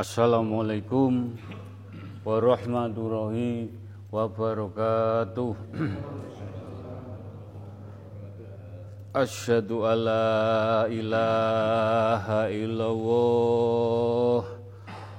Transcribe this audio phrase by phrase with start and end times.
[0.00, 1.36] Assalamualaikum
[2.24, 3.68] warahmatullahi
[4.08, 5.52] wabarakatuh.
[9.12, 14.40] Asyhadu alla ilaha illallah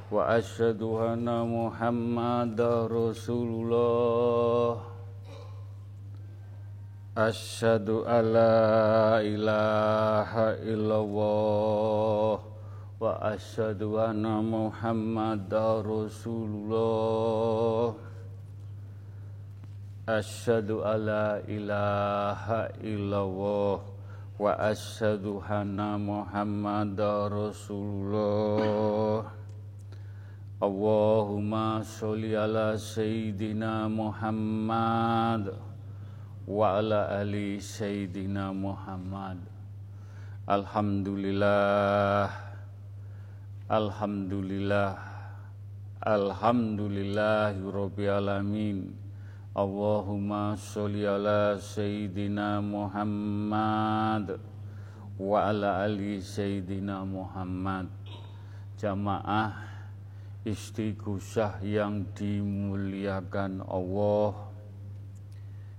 [0.10, 4.82] wa asyhadu anna Muhammadar Rasulullah.
[7.14, 12.51] Asyhadu alla ilaha illallah
[13.02, 16.78] wa asyhadu anna Muhammadar Rasulullah.
[20.86, 23.82] Alla ilaha illallah.
[24.38, 29.26] Wa asyhadu anna Muhammadar Rasulullah.
[30.62, 32.38] Allahumma sholli
[33.90, 35.58] Muhammad
[36.46, 39.42] wa ala ali sayyidina Muhammad
[43.72, 45.00] Alhamdulillah.
[46.04, 48.92] Alhamdulillah Alhamdulillahirabbil alamin.
[49.56, 54.44] Allahumma sholli ala sayyidina Muhammad
[55.16, 57.88] wa ala ali sayyidina Muhammad.
[58.76, 59.56] Jamaah
[60.44, 64.52] istighosah yang dimuliakan Allah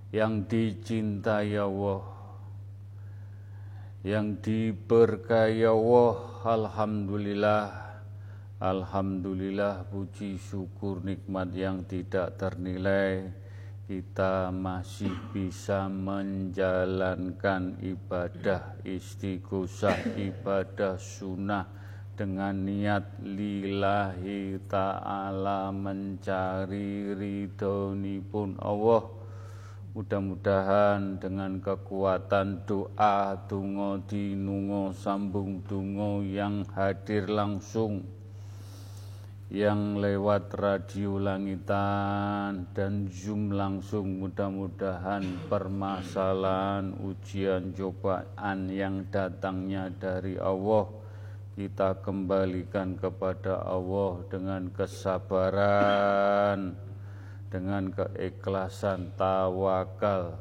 [0.09, 2.01] yang dicintai Allah
[4.01, 7.82] yang diberkahi Allah alhamdulillah
[8.63, 13.27] Alhamdulillah puji syukur nikmat yang tidak ternilai.
[13.83, 21.67] Kita masih bisa menjalankan ibadah istighosah ibadah sunnah
[22.15, 27.51] dengan niat lillahi ta'ala mencari
[28.31, 29.03] pun Allah.
[29.91, 38.22] Mudah-mudahan dengan kekuatan doa tungo dinungo sambung tungo yang hadir langsung
[39.53, 50.89] yang lewat radio langitan dan zoom langsung mudah-mudahan permasalahan ujian cobaan yang datangnya dari Allah
[51.53, 56.73] kita kembalikan kepada Allah dengan kesabaran
[57.53, 60.33] dengan keikhlasan tawakal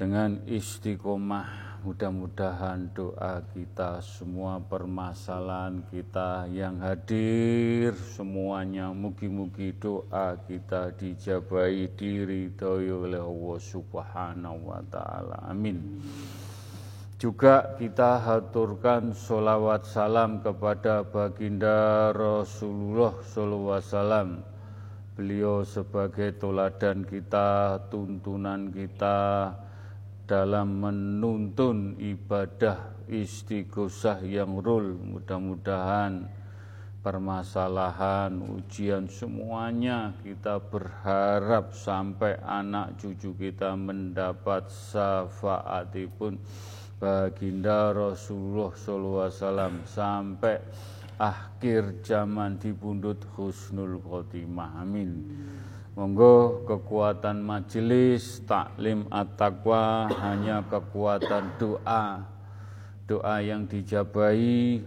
[0.00, 11.90] dengan istiqomah Mudah-mudahan doa kita semua permasalahan kita yang hadir semuanya mugi-mugi doa kita dijabai
[11.98, 15.42] diri oleh Allah Subhanahu wa taala.
[15.50, 15.98] Amin.
[17.18, 24.38] Juga kita haturkan solawat salam kepada baginda Rasulullah SAW.
[25.18, 29.50] Beliau sebagai toladan kita, tuntunan kita,
[30.26, 34.94] dalam menuntun ibadah istighosah yang rul.
[34.94, 36.30] Mudah-mudahan
[37.02, 46.38] permasalahan ujian semuanya kita berharap sampai anak cucu kita mendapat syafaatipun.
[47.02, 50.54] Baginda Rasulullah SAW sampai
[51.18, 54.86] akhir zaman dibundut husnul khotimah.
[54.86, 55.10] Amin
[55.92, 62.24] Monggo kekuatan majelis taklim at-taqwa hanya kekuatan doa.
[63.04, 64.80] Doa yang dijabai,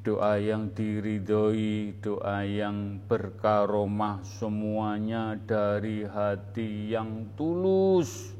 [0.00, 8.32] doa yang diridhoi, doa yang berkaromah semuanya dari hati yang tulus,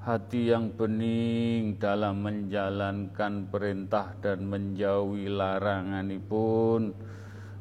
[0.00, 6.96] hati yang bening dalam menjalankan perintah dan menjauhi larangan pun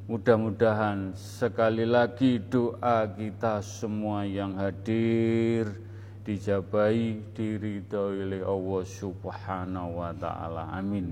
[0.09, 5.77] Mudah-mudahan sekali lagi doa kita semua yang hadir
[6.21, 10.69] dijabai diridhoi oleh Allah Subhanahu wa taala.
[10.73, 11.05] Amin.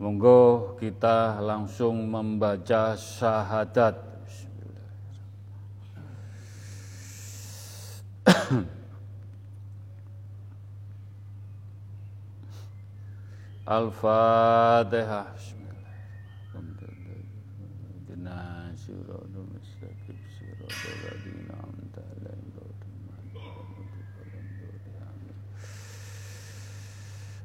[0.00, 4.12] Monggo kita langsung membaca syahadat.
[13.62, 15.32] Al-Fatihah.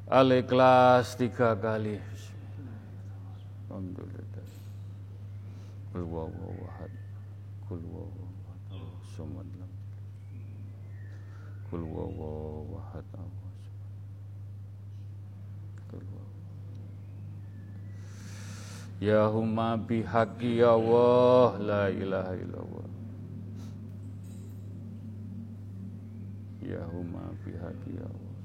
[0.08, 2.00] Al-Ikhlas tiga kali.
[3.68, 4.48] Alhamdulillah.
[5.92, 6.64] Kul huwallahu.
[7.68, 7.84] Kul.
[11.68, 12.48] Kul huwallahu.
[18.98, 22.87] Ya huma bihaqi ya Allah la ilaha illallah.
[26.62, 28.36] Ya huma bihaqi ya Allah.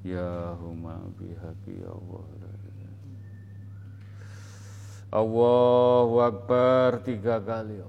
[0.00, 2.24] Ya huma bihaqi ya Allah
[5.10, 7.82] Allahu Akbar tiga kali.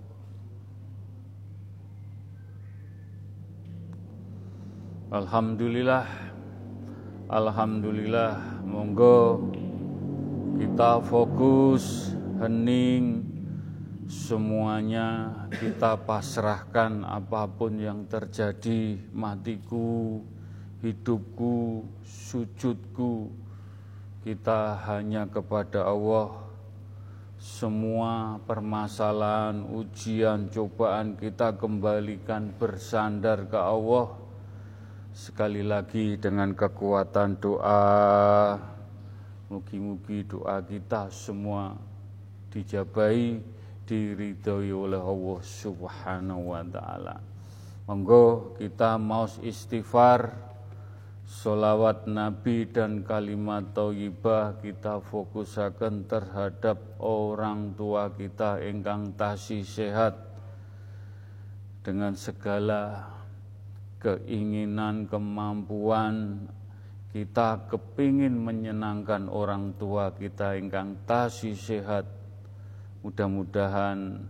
[5.12, 6.07] Alhamdulillah
[7.27, 9.44] Alhamdulillah Monggo
[10.56, 13.31] kita fokus hening
[14.12, 20.19] semuanya kita pasrahkan apa pun yang terjadi matiku
[20.84, 23.31] hidupku sujudku.
[24.22, 26.52] Kita hanya kepada Allah.
[27.42, 34.13] Semua permasalahan ujian cobaan kita kembalikan bersandar ke Allah.
[35.16, 38.60] Sekali lagi dengan kekuatan doa,
[39.50, 41.74] mugi-mugi doa kita semua
[42.54, 43.42] dijabai,
[43.91, 47.19] diridhoi oleh Allah Subhanahu wa taala.
[47.91, 50.31] Monggo kita mau istighfar,
[51.27, 60.15] solawat Nabi dan kalimat thayyibah kita fokusaken terhadap orang tua kita ingkang tasih sehat
[61.83, 63.11] dengan segala
[63.99, 66.47] keinginan, kemampuan
[67.11, 72.20] kita kepingin menyenangkan orang tua kita ingkang tasih sehat.
[73.01, 74.21] Mudah-mudahan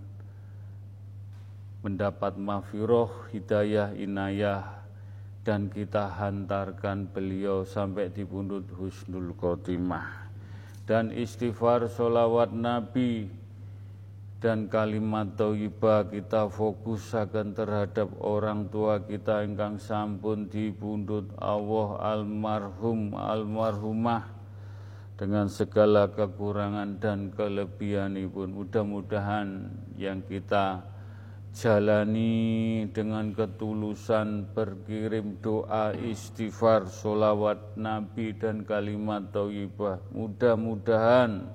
[1.81, 4.81] mendapat mafiroh, hidayah, inayah
[5.41, 10.29] dan kita hantarkan beliau sampai di pundut husnul khotimah.
[10.85, 13.29] Dan istighfar solawat Nabi
[14.41, 24.40] dan kalimat thayyibah kita fokusakan terhadap orang tua kita ingkang sampun dibundut Allah almarhum almarhumah
[25.21, 30.81] dengan segala kekurangan dan kelebihan pun mudah-mudahan yang kita
[31.53, 41.45] jalani dengan ketulusan berkirim doa istighfar solawat nabi dan kalimat thayyibah mudah-mudahan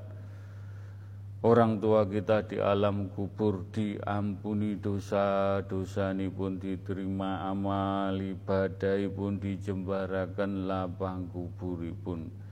[1.43, 11.27] orang tua kita di alam kubur diampuni dosa-dosa pun diterima amal ibadah pun dijembarakan lapang
[11.35, 12.46] kubur pun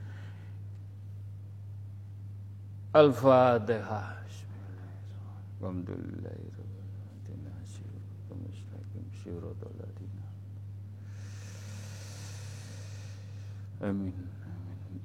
[2.95, 4.15] Al-Fatihah
[13.85, 14.15] Amin.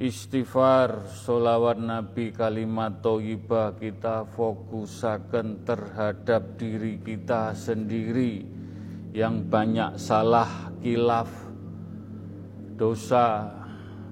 [0.00, 8.46] Istighfar, solawat Nabi, kalimat toibah kita fokusakan terhadap diri kita sendiri.
[9.12, 11.28] Yang banyak salah, kilaf,
[12.78, 13.59] dosa,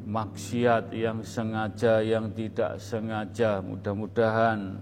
[0.08, 3.60] maksiat yang sengaja, yang tidak sengaja.
[3.60, 4.80] Mudah-mudahan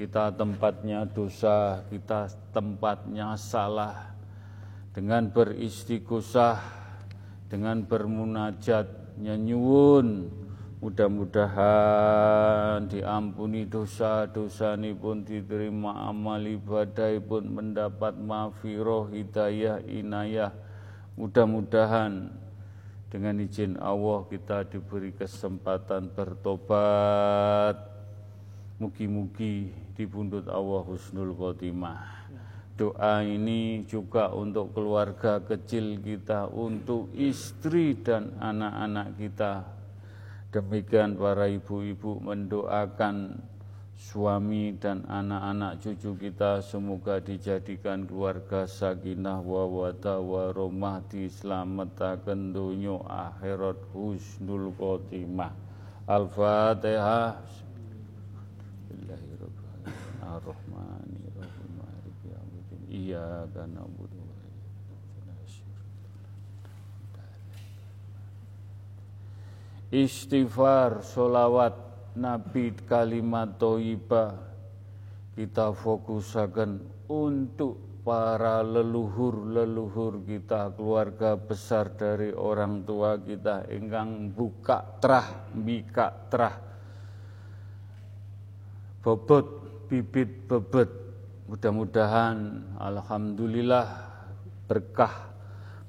[0.00, 4.16] kita tempatnya dosa, kita tempatnya salah.
[4.96, 6.56] Dengan beristighosah,
[7.52, 8.88] dengan bermunajat,
[9.20, 10.32] nyanyuwun
[10.80, 20.56] mudah-mudahan diampuni dosa-dosa ini pun diterima amal ibadah pun mendapat mafiroh hidayah inayah
[21.20, 22.32] mudah-mudahan
[23.10, 27.76] dengan izin Allah kita diberi kesempatan bertobat
[28.78, 29.68] mugi-mugi
[29.98, 32.20] di pundut Allah husnul khotimah
[32.80, 39.68] Doa ini juga untuk keluarga kecil kita, untuk istri dan anak-anak kita.
[40.48, 43.36] Demikian para ibu-ibu mendoakan
[44.00, 52.96] suami dan anak-anak cucu kita semoga dijadikan keluarga sakinah wa wata wa romah diselamatkan dunia
[53.04, 55.52] akhirat husnul khotimah.
[56.08, 57.44] Al-Fatihah.
[58.88, 61.68] Bismillahirrahmanirrahim.
[63.52, 64.40] Na'budu wa
[69.90, 74.34] Istighfar, solawat, nabi, kalimat toibah
[75.38, 85.48] kita fokusakan untuk para leluhur-leluhur kita, keluarga besar dari orang tua kita, ingkang buka trah,
[85.52, 86.56] bika trah,
[89.04, 89.46] bobot,
[89.86, 91.00] bibit bebet,
[91.50, 94.06] Mudah-mudahan Alhamdulillah
[94.70, 95.29] berkah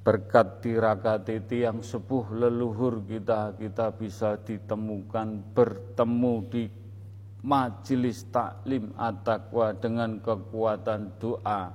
[0.02, 6.64] berkat tirakatiti yang sepuh leluhur kita kita bisa ditemukan bertemu di
[7.46, 11.70] majelis taklim at-taqwa dengan kekuatan doa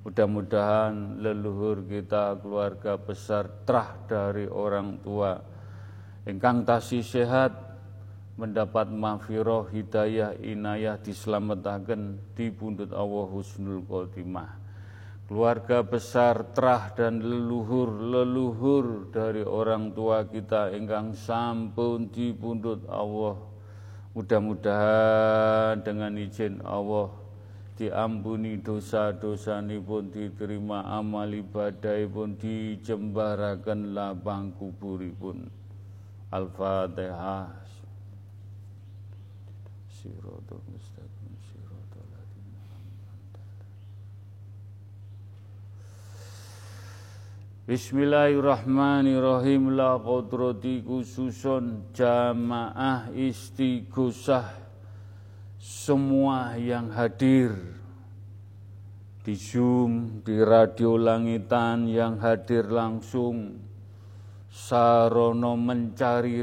[0.00, 5.36] mudah-mudahan leluhur kita keluarga besar terah dari orang tua
[6.24, 7.68] engkang tasih sehat
[8.38, 14.57] mendapat mafiroh, hidayah, inayah diselamatkan di pundut Allah Husnul Khotimah.
[15.28, 23.36] Keluarga besar terah dan leluhur-leluhur dari orang tua kita engkang sampun di pundut Allah.
[24.16, 27.12] Mudah-mudahan dengan izin Allah
[27.76, 35.44] diampuni dosa-dosa pun diterima amal ibadah pun dijembarakan lapang kuburipun.
[36.32, 37.52] Al-Fatihah.
[39.92, 42.08] Siratul mustaqim siratul
[47.68, 49.76] Bismillahirrahmanirrahim.
[49.76, 54.56] La qudrati khususun jamaah istighosah
[55.60, 57.52] semua yang hadir
[59.20, 63.60] di Zoom, di radio langitan yang hadir langsung.
[64.48, 66.40] Sarono mencari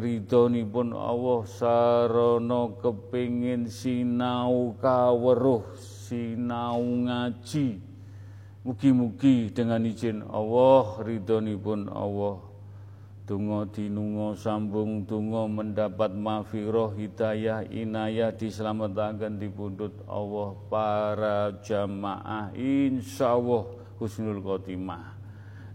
[0.70, 1.42] pun Allah.
[1.50, 7.95] Sarono kepingin sinau kaweruh sinau ngaji
[8.66, 10.98] Mugi-mugi dengan izin Allah,
[11.62, 12.42] pun Allah.
[13.26, 23.34] Tungo dinungo sambung tungo mendapat mafiroh hidayah inayah diselamatkan di pundut Allah para jamaah insya
[23.34, 23.66] Allah
[23.98, 25.16] husnul khotimah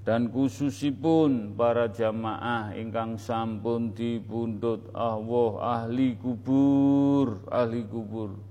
[0.01, 8.50] dan khususipun para jamaah ingkang sampun dipundhut Allah ahli kubur ahli kubur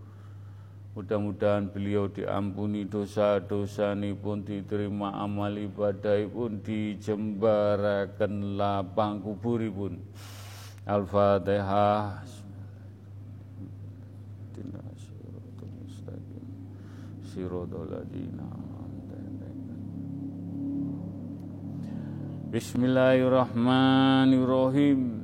[0.99, 9.95] Mudah-mudahan beliau diampuni dosa-dosa pun diterima amal ibadah pun dijembarakan lapang kubur pun.
[10.83, 12.27] Al-Fatihah.
[22.51, 25.18] Bismillahirrahmanirrahim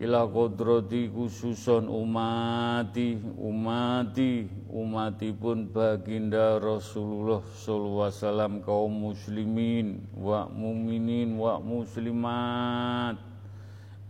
[0.00, 11.36] ila kodrati khususon umati umati umatipun baginda Rasulullah sallallahu alaihi wasallam kaum muslimin wa muminin
[11.36, 13.20] wa muslimat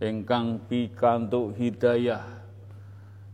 [0.01, 2.25] engkang pikantuk hidayah.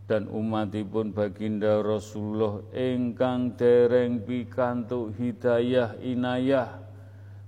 [0.08, 6.80] Dan umatipun baginda Rasulullah engkang dereng pikantuk hidayah inayah.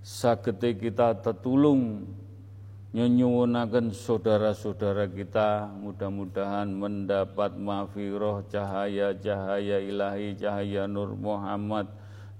[0.04, 2.04] Sagete kita tetulung
[2.89, 11.86] Nyuwunaken saudara-saudara kita mudah-mudahan mendapat mafiroh cahaya-cahaya ilahi, cahaya Nur Muhammad,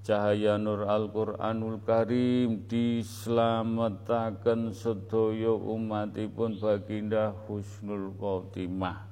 [0.01, 9.05] cahaya Nur Al-Quranul Karim diselamatkan sedaya umatipun baginda husnul khotimah.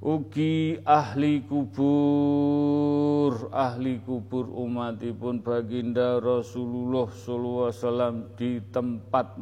[0.00, 9.36] Ugi ahli kubur ahli kubur umatipun baginda Rasulullah wasallam di tempat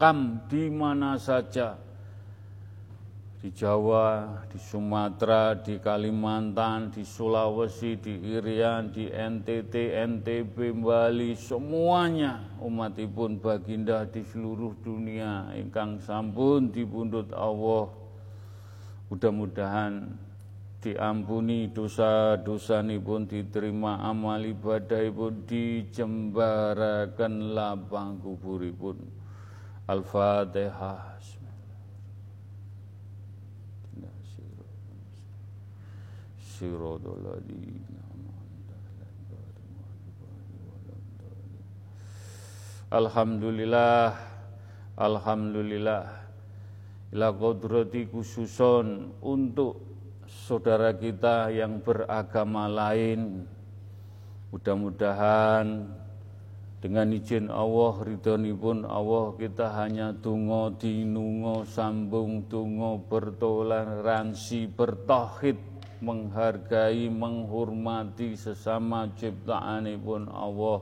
[0.00, 1.76] makam di mana saja.
[3.36, 12.40] Di Jawa, di Sumatera, di Kalimantan, di Sulawesi, di Irian, di NTT, NTB, Bali, semuanya
[12.64, 15.52] umatipun baginda di seluruh dunia.
[15.52, 17.92] Ingkang sampun dipundhut Allah.
[19.12, 20.16] Mudah-mudahan
[20.80, 29.19] diampuni dosa-dosa pun diterima amal ibadah pun dijembarakan lapang kuburipun.
[29.90, 31.10] Al-Fatihah.
[42.90, 44.30] Alhamdulillah
[45.00, 46.04] Alhamdulillah.
[47.16, 49.80] Ila kodrati khususon untuk
[50.28, 53.48] saudara kita yang beragama lain.
[54.52, 55.88] Mudah-mudahan
[56.80, 58.00] dengan izin Allah
[58.56, 65.60] pun Allah kita hanya tungo dinungo sambung tungo bertoleransi bertauhid
[66.00, 70.80] menghargai menghormati sesama ciptaan pun Allah.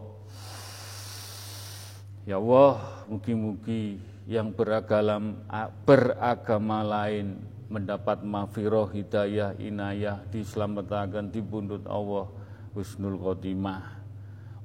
[2.23, 2.78] Ya Allah
[3.11, 3.99] mugi-mugi
[4.31, 5.35] yang beragama,
[5.83, 12.31] beragama lain mendapat mafiroh hidayah inayah diselamatkan di bundut Allah
[12.78, 13.98] husnul khotimah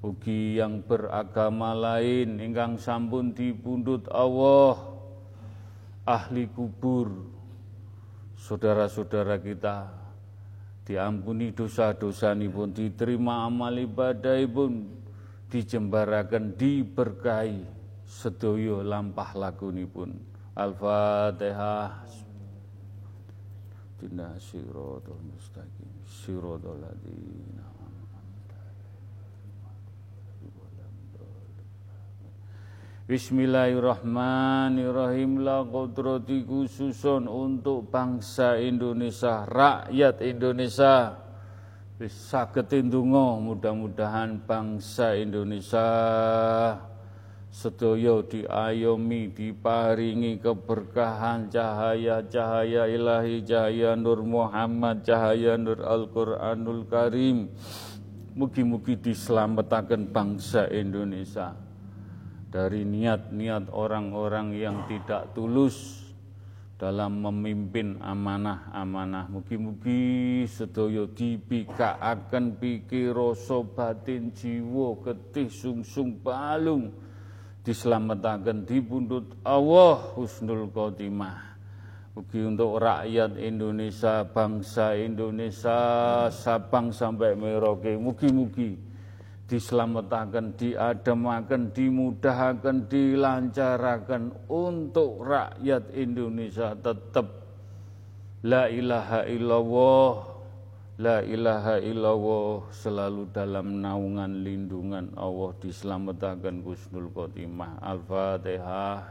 [0.03, 4.75] ugi yang beragama lain ingkang sampun di bundut Allah
[6.03, 7.07] ahli kubur
[8.35, 9.87] saudara-saudara kita
[10.83, 14.91] diampuni dosa-dosa pun diterima amal ibadah pun
[15.47, 17.63] dijembarakan diberkahi
[18.03, 22.05] sedoyo lampah lagunipun Al-Fatihah.
[23.97, 25.89] Dina siratul mustaqim.
[26.05, 27.52] Siratul ladina
[33.13, 35.45] Bismillahirrahmanirrahim.
[35.45, 41.13] La kodrati khususun untuk bangsa Indonesia, rakyat Indonesia.
[41.93, 45.85] Bisa ketindungo mudah-mudahan bangsa Indonesia
[47.53, 57.45] sedaya diayomi diparingi keberkahan cahaya-cahaya ilahi cahaya Nur Muhammad cahaya Nur Al-Qur'anul Karim.
[58.33, 61.72] Mugi-mugi diselamatkan bangsa Indonesia
[62.53, 66.05] dari niat-niat orang-orang yang tidak tulus
[66.77, 69.25] dalam memimpin amanah-amanah.
[69.33, 76.93] Mugi-mugi sedaya dipikakaken pikir rasa batin jiwa getih sungsung balung
[77.65, 77.73] di
[78.85, 81.57] pundut Allah husnul khotimah.
[82.13, 85.81] Mugi untuk rakyat Indonesia, bangsa Indonesia,
[86.29, 88.92] Sabang sampai Merauke, mugi-mugi
[89.47, 97.27] diselamatkan, diademakan, dimudahkan, dilancarkan untuk rakyat Indonesia tetap
[98.43, 100.33] la ilaha illallah
[101.01, 107.81] La ilaha illallah selalu dalam naungan lindungan Allah diselamatkan Gusnul Khotimah.
[107.81, 109.09] Al-Fatihah.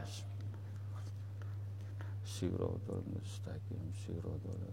[2.23, 4.63] Siratul Mustaqim Siratul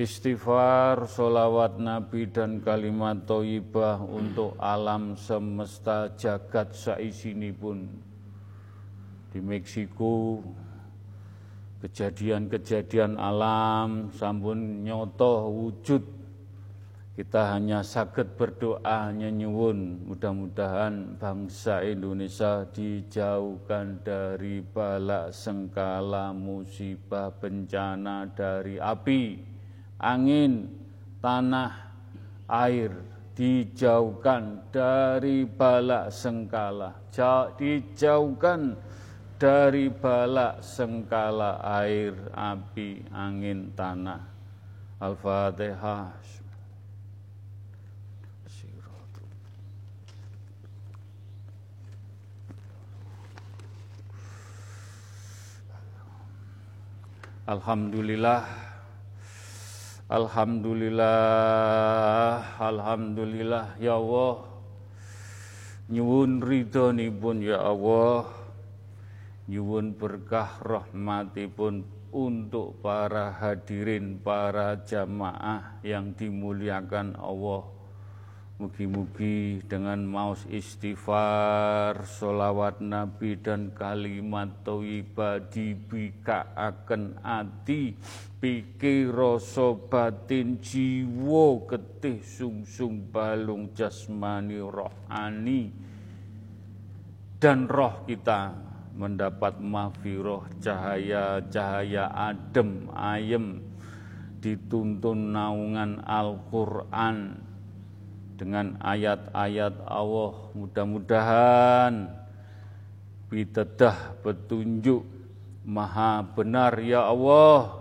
[0.00, 7.84] Istighfar, solawat Nabi dan kalimat toibah untuk alam semesta jagat saisini pun
[9.28, 10.40] di Meksiko,
[11.84, 16.00] kejadian-kejadian alam sampun nyoto wujud.
[17.12, 20.08] Kita hanya sakit berdoa nyuwun.
[20.08, 29.50] Mudah-mudahan bangsa Indonesia dijauhkan dari balak sengkala musibah bencana dari api
[30.00, 30.66] angin
[31.20, 31.92] tanah
[32.48, 32.90] air
[33.36, 36.96] dijauhkan dari balak sengkala
[37.60, 38.76] dijauhkan
[39.40, 44.20] dari balak sengkala air, api, angin, tanah.
[45.00, 46.12] Al-Fatihah.
[57.50, 58.69] Alhamdulillah
[60.10, 64.42] Alhamdulillah Alhamdulillah Ya Allah
[65.90, 68.40] Nyuwun ridho pun ya Allah
[69.50, 71.82] nyuwun berkah rahmatipun
[72.14, 77.79] untuk para hadirin, para jamaah yang dimuliakan Allah.
[78.60, 87.96] Mugi-mugi dengan maus istighfar, solawat Nabi dan kalimat toibah dibikaaken ati,
[88.36, 95.72] pikir rasa batin jiwa getih sungsung balung jasmani rohani
[97.40, 98.52] dan roh kita
[98.92, 103.64] mendapat mafiroh cahaya-cahaya adem ayem
[104.44, 107.48] dituntun naungan Al-Quran
[108.40, 112.08] dengan ayat-ayat Allah mudah-mudahan
[113.28, 115.04] bitedah petunjuk
[115.68, 117.76] maha benar ya Allah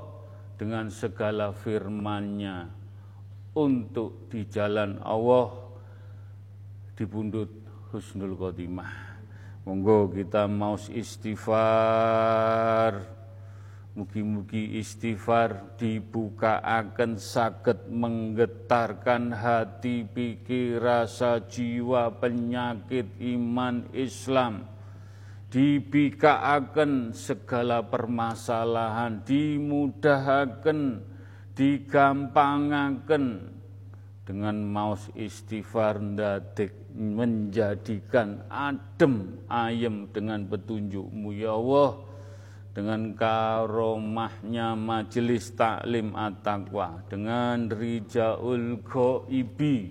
[0.59, 2.67] dengan segala firman-Nya
[3.55, 5.55] untuk di jalan Allah
[6.99, 7.47] di pundut
[7.95, 9.15] husnul khotimah.
[9.63, 11.55] Monggo kita mau istighfar.
[13.99, 24.63] Mugi-mugi istighfar dibuka akan sakit menggetarkan hati, pikir, rasa, jiwa, penyakit iman Islam.
[25.51, 31.03] Dibikaaken segala permasalahan, dimudahkan,
[31.51, 33.51] digampangaken
[34.23, 42.07] dengan maus istighfar ndadik menjadikan adem ayem dengan petunjukmu ya Allah
[42.69, 49.89] dengan karomahnya majelis taklim at-taqwa dengan rijaul ghaibi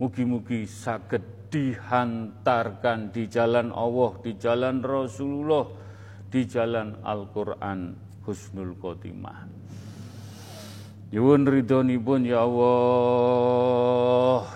[0.00, 5.68] mugi-mugi sakit dihantarkan di jalan Allah di jalan Rasulullah
[6.32, 7.92] di jalan Al-Qur'an
[8.24, 9.62] husnul khotimah
[11.12, 12.88] Nyuwun ridhonipun ya Allah,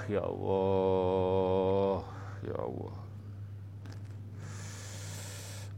[0.09, 2.01] ya Allah,
[2.49, 3.06] ya Allah.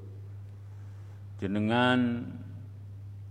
[1.37, 2.25] Jenengan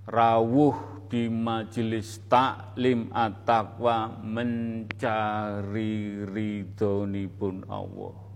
[0.07, 8.30] rawuh di majelis taklim at-taqwa mencari ridhonipun Allah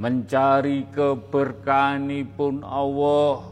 [0.00, 3.44] mencari keberkahanipun Allah,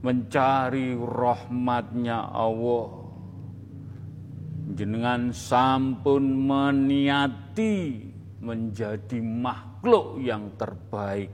[0.00, 3.04] mencari rahmatnya Allah.
[4.72, 8.08] Jenengan sampun meniati
[8.40, 11.28] menjadi makhluk yang terbaik,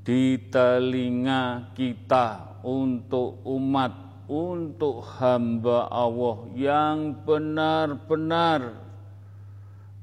[0.06, 8.78] di telinga kita untuk umat, untuk hamba Allah yang benar-benar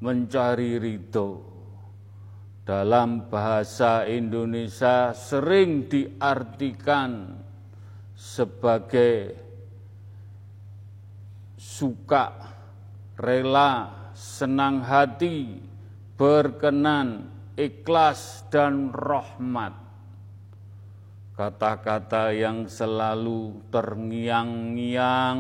[0.03, 1.47] mencari ridho.
[2.67, 7.44] Dalam bahasa Indonesia sering diartikan
[8.15, 9.35] sebagai
[11.59, 12.31] suka,
[13.19, 15.59] rela, senang hati,
[16.15, 17.27] berkenan,
[17.59, 19.75] ikhlas, dan rahmat.
[21.35, 25.39] Kata-kata yang selalu terngiang-ngiang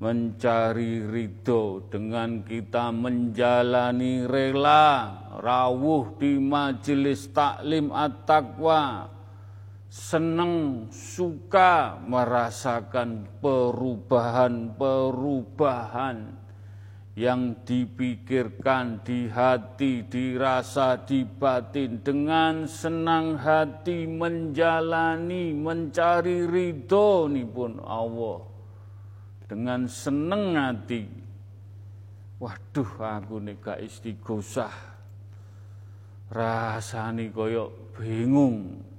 [0.00, 9.13] mencari ridho dengan kita menjalani rela rawuh di majelis taklim at-taqwa
[9.94, 16.34] senang suka merasakan perubahan-perubahan
[17.14, 27.78] yang dipikirkan di hati, dirasa di batin dengan senang hati menjalani, mencari ridho nih pun
[27.78, 28.42] Allah
[29.46, 31.06] dengan senang hati.
[32.42, 34.74] Waduh aku nih gak istighosah.
[36.34, 38.90] Rasani koyok bingung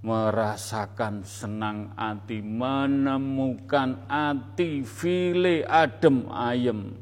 [0.00, 6.96] merasakan senang hati, menemukan hati file adem ayem,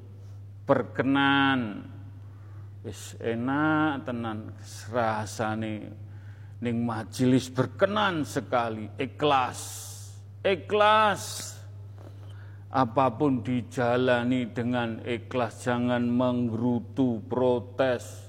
[0.66, 1.86] berkenan,
[2.82, 4.50] wis enak tenan.
[4.90, 5.74] Rasane
[6.58, 9.60] ning majelis berkenan sekali, ikhlas,
[10.42, 11.54] ikhlas.
[12.68, 18.27] Apa pun dijalani dengan ikhlas, jangan menggerutu, protes,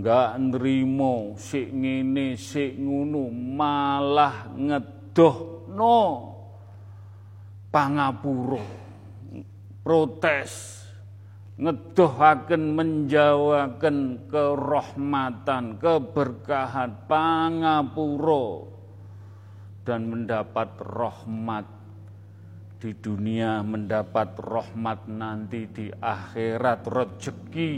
[0.00, 6.00] nggak nrimo sik ngene sik ngono malah ngedoh no
[7.70, 8.80] pangapura
[9.90, 10.78] protes.
[11.60, 13.98] Ngedohaken menjawaken
[14.32, 18.70] kerahmatan keberkahan pangapura.
[19.84, 21.66] Dan mendapat rahmat
[22.80, 26.80] di dunia mendapat rahmat nanti di akhirat.
[26.88, 27.72] Rezeki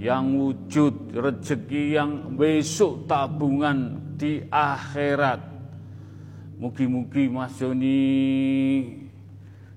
[0.00, 5.44] yang wujud, rezeki yang besok tabungan di akhirat.
[6.56, 8.96] Mugi-mugi Mas Joni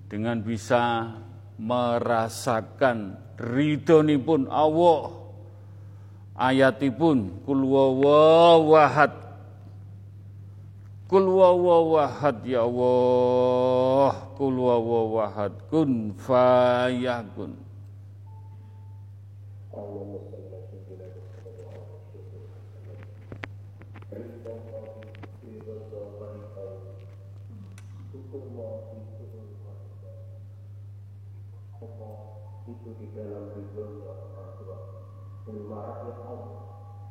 [0.08, 1.12] dengan bisa
[1.60, 5.12] merasakan ridhonipun Allah.
[6.40, 9.14] Ayatipun kul wawahad
[11.12, 14.12] kul wawahad ya Allah.
[14.40, 14.56] Kul
[15.68, 17.63] kun fayakun
[19.79, 23.01] اللهم صل على سيدنا محمد وعلى اله وصحبه وسلم
[24.13, 24.85] رضا الله
[25.41, 26.79] في رضا الله
[28.09, 29.27] syukur Allah itu
[31.79, 32.17] Allah
[32.69, 34.83] itu di dalam ridho Allah Tuhan
[35.45, 36.61] dan marahnya Allah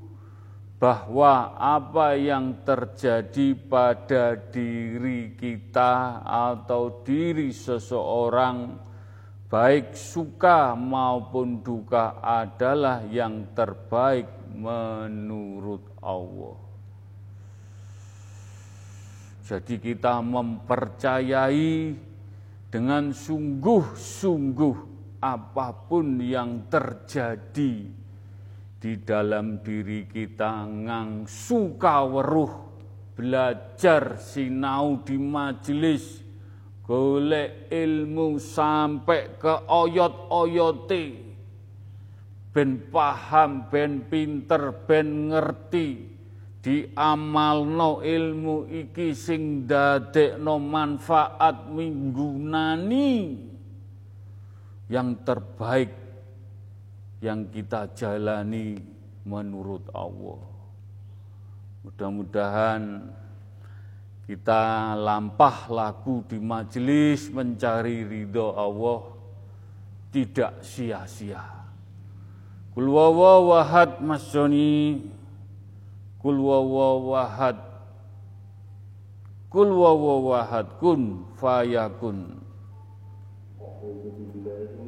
[0.82, 8.74] bahwa apa yang terjadi pada diri kita atau diri seseorang
[9.46, 16.58] baik suka maupun duka adalah yang terbaik menurut Allah.
[19.46, 21.94] Jadi kita mempercayai
[22.68, 24.93] dengan sungguh-sungguh
[25.24, 27.88] apa pun yang terjadi
[28.76, 32.52] di dalam diri kita ngang suka weruh
[33.16, 36.20] belajar sinau di majelis
[36.84, 41.04] golek ilmu sampai ke oyot-oyote.
[42.52, 45.88] Ben paham ben pinter ben ngerti
[46.60, 53.10] diamalno ilmu iki sing dadekno manfaat minggunani
[54.88, 55.90] yang terbaik
[57.24, 58.76] yang kita jalani
[59.24, 60.40] menurut Allah.
[61.84, 63.08] Mudah-mudahan
[64.24, 69.00] kita lampah laku di majelis mencari ridho Allah
[70.12, 71.44] tidak sia-sia.
[72.76, 75.04] Kulwawawahad Mas Joni
[76.18, 77.58] Kul wawawahad
[79.52, 82.43] Kul wawawahad kun fayakun
[83.84, 84.83] will be very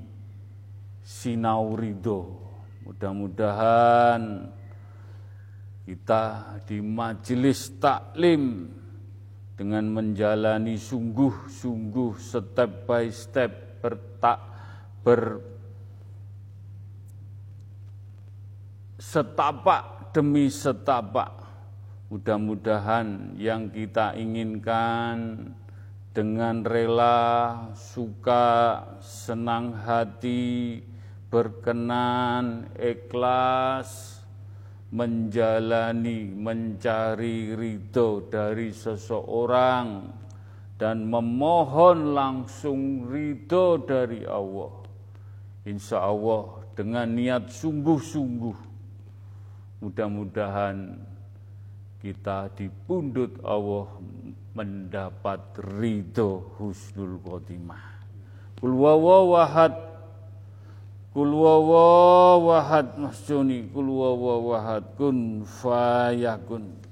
[1.03, 2.39] sinau ridho.
[2.85, 4.47] Mudah-mudahan
[5.85, 6.23] kita
[6.65, 8.69] di majelis taklim
[9.55, 14.39] dengan menjalani sungguh-sungguh step by step bertak
[15.05, 15.21] ber
[18.97, 21.43] setapak demi setapak.
[22.07, 25.51] Mudah-mudahan yang kita inginkan
[26.15, 27.19] dengan rela,
[27.75, 30.79] suka, senang hati,
[31.27, 34.23] berkenan, ikhlas,
[34.95, 40.07] menjalani, mencari ridho dari seseorang,
[40.79, 44.71] dan memohon langsung ridho dari Allah.
[45.67, 48.64] Insya Allah dengan niat sungguh-sungguh
[49.83, 50.99] Mudah-mudahan
[51.99, 53.89] kita dipundut Allah
[54.55, 57.81] mendapat ridho husnul khotimah.
[58.61, 59.73] Kul wawahad
[61.15, 63.71] Kul wawahad Mas Joni.
[63.71, 66.85] Kul wawahad kun fayakun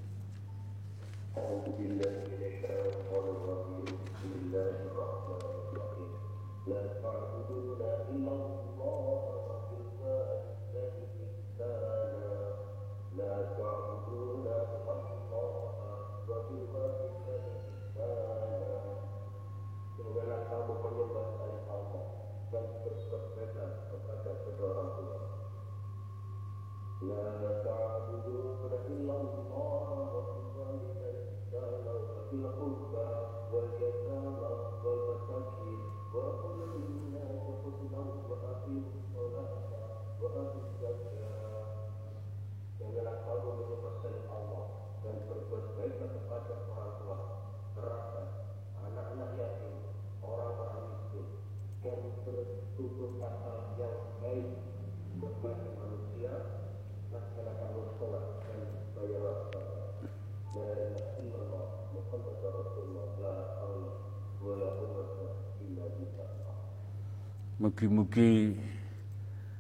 [67.62, 68.58] Mugi-mugi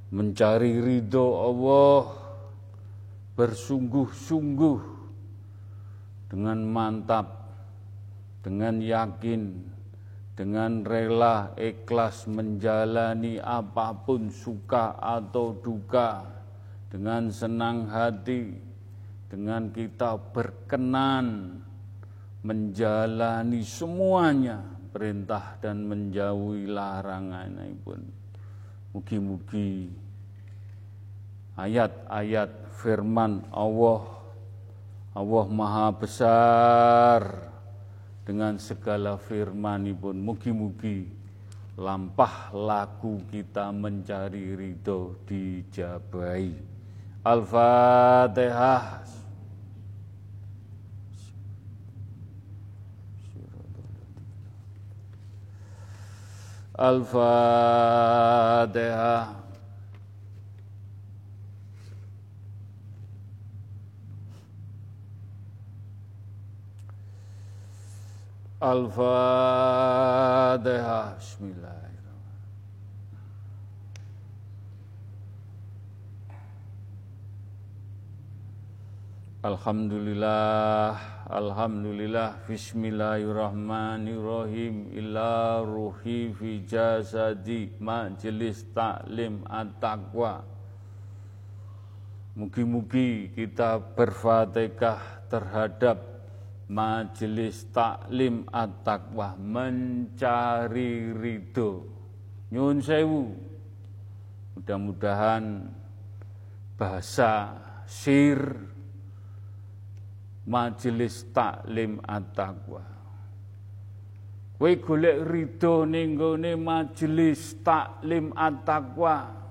[0.09, 2.01] mencari ridho Allah
[3.37, 4.79] bersungguh-sungguh
[6.33, 7.53] dengan mantap,
[8.41, 9.61] dengan yakin,
[10.33, 16.25] dengan rela ikhlas menjalani apa pun suka atau duka,
[16.89, 18.57] dengan senang hati,
[19.29, 21.61] dengan kita berkenan
[22.41, 27.99] menjalani semuanya perintah dan menjauhi larangan pun.
[28.93, 29.89] Mugi-mugi
[31.57, 34.05] ayat-ayat firman Allah
[35.17, 37.21] Allah Maha Besar
[38.21, 41.05] dengan segala firman pun mugi-mugi
[41.77, 46.53] lampah laku kita mencari ridho dijabai.
[47.25, 49.05] Al-Fatihah.
[56.80, 58.28] الفاتحة
[69.78, 71.82] الفاتحة بسم الله
[79.43, 80.95] Alhamdulillah,
[81.27, 90.47] Alhamdulillah, Bismillahirrahmanirrahim Ila ruhi fi jasadi Majelis taklim at-taqwa.
[92.39, 96.23] Mugi-mugi kita berfatihah terhadap
[96.71, 101.83] Majelis taklim at-taqwa Mencari ridho.
[102.47, 103.27] Nyun sewu.
[104.55, 105.67] Mudah-mudahan
[106.79, 108.71] bahasa sir
[110.43, 112.83] majelis taklim at-taqwa.
[114.59, 119.43] Kowe golek ridho ning gone majelis taklim at-taqwa.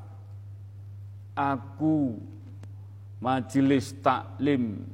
[1.32, 2.20] Aku
[3.20, 4.84] majelis taklim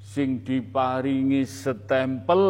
[0.00, 2.44] sing diparingi setempel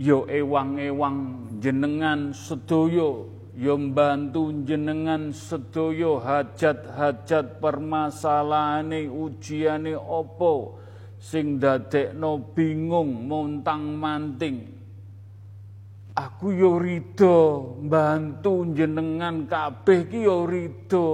[0.00, 10.54] yo ewang-ewang jenengan sedoyo yo mbantu jenengan sedaya hajat-hajat permasalahane ujiane apa?
[11.22, 14.74] Sing dadekno bingung montang-manting
[16.14, 17.36] aku yo rido
[17.82, 21.08] mbantu jenengan kabeh ki yo rido.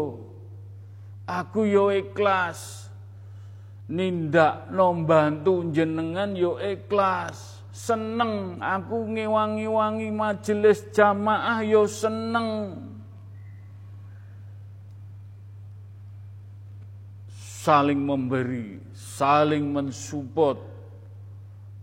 [1.24, 2.90] Aku yo ikhlas.
[3.90, 8.60] Nindakno mbantu jenengan yo ikhlas seneng.
[8.60, 12.76] Aku ngewangi-wangi majelis jamaah yo seneng.
[17.60, 20.56] Saling memberi saling mensupport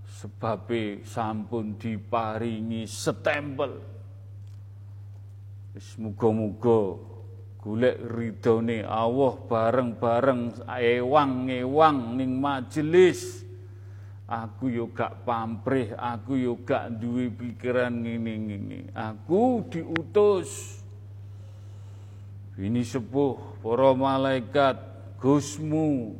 [0.09, 0.69] sebab
[1.05, 3.77] sampun diparingi setempel.
[6.01, 6.97] Muga-muga
[7.61, 13.46] golek ridhone Allah bareng-bareng ewang-ewang ning majelis
[14.27, 18.91] Aku yo gak pamrih, aku yo gak duwe pikiran ngene-ngene.
[18.91, 20.83] Aku diutus.
[22.59, 24.75] Ini sepuh para malaikat
[25.15, 26.19] Gusmu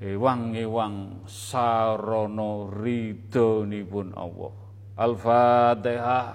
[0.00, 4.54] ewang-ewang sarana ridhonipun Allah.
[4.96, 6.28] Al-Fatihah.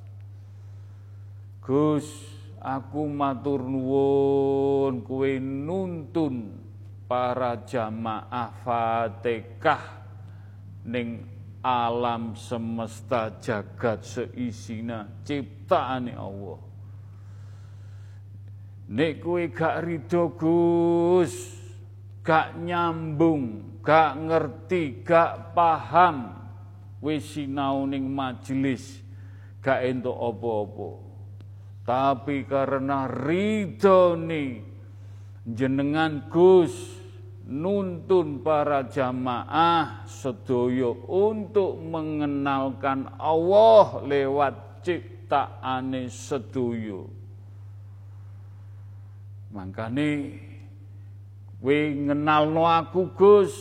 [1.60, 2.08] Gus,
[2.56, 6.56] aku matur nuwun kue nuntun
[7.04, 10.00] para jamaah Fatihah
[10.88, 11.28] ning
[11.60, 16.69] alam semesta jagat seisina ciptaane Allah.
[18.90, 21.30] Nek kowe gak rido Gus,
[22.26, 26.34] gak nyambung, gak ngerti, gak paham
[26.98, 28.98] wis sinau ning majelis
[29.62, 30.90] gak entuk apa-apa.
[31.86, 34.50] Tapi karena nih
[35.46, 36.98] jenengan Gus
[37.46, 47.19] nuntun para jamaah sedoyo untuk mengenalkan Allah lewat ciptaane sedoyo.
[49.50, 50.10] Mangkane
[51.58, 53.54] kowe ngenalno aku Gus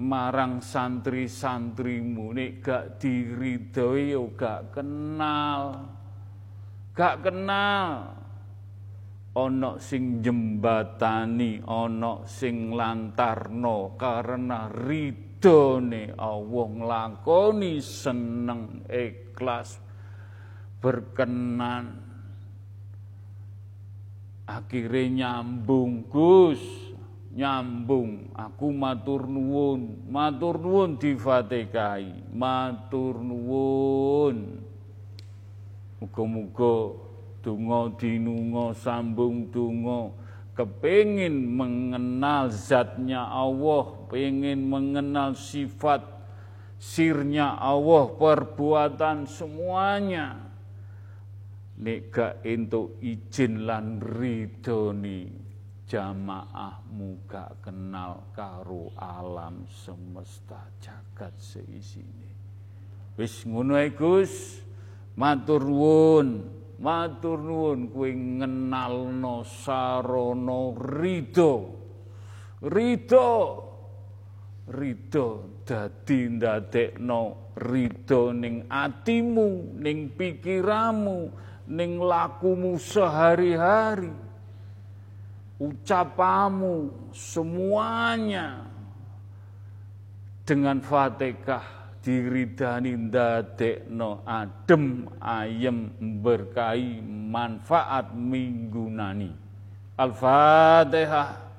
[0.00, 5.84] marang santri-santrimu nek gak diridhoi yo gak kenal.
[6.96, 8.16] Gak kenal.
[9.32, 19.80] Ana sing jembatani, ana sing lantarno karena ridhone Allah nglakoni seneng ikhlas
[20.84, 22.11] berkenan
[24.60, 26.60] akhirnya nyambung Gus.
[27.32, 28.28] Nyambung.
[28.36, 30.04] Aku matur nuwun.
[30.12, 34.60] Matur nuwun difatekai matur nuwun.
[36.02, 36.98] Muga-muga
[37.42, 40.14] donga dinunga sambung donga.
[40.52, 46.04] Kepingin mengenal zatnya Allah, pengen mengenal sifat
[46.76, 50.51] sirnya Allah, perbuatan semuanya.
[51.80, 55.24] Nek gak entuk izin lan ridhoni
[55.88, 62.30] jamaahmu gak kenal karo alam semesta jagat seisine.
[63.16, 64.60] Wis ngono ae Gus.
[65.12, 66.28] Matur nuwun,
[66.80, 71.52] matur nuwun kowe ngenalno sarana ridho.
[72.64, 73.32] Ridho.
[74.72, 75.26] Ridho
[75.68, 81.28] dadi ndadekno ridho ning atimu, ning pikiramu,
[81.68, 84.10] ning lakumu sehari-hari.
[85.62, 88.66] Ucapamu semuanya
[90.42, 99.30] dengan Fatihah diridani ndadekno adem ayem berkahi manfaat minggunani
[99.94, 101.51] Al-Fatihah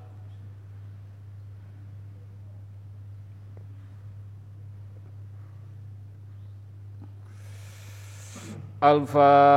[8.84, 9.48] Al-Fatihah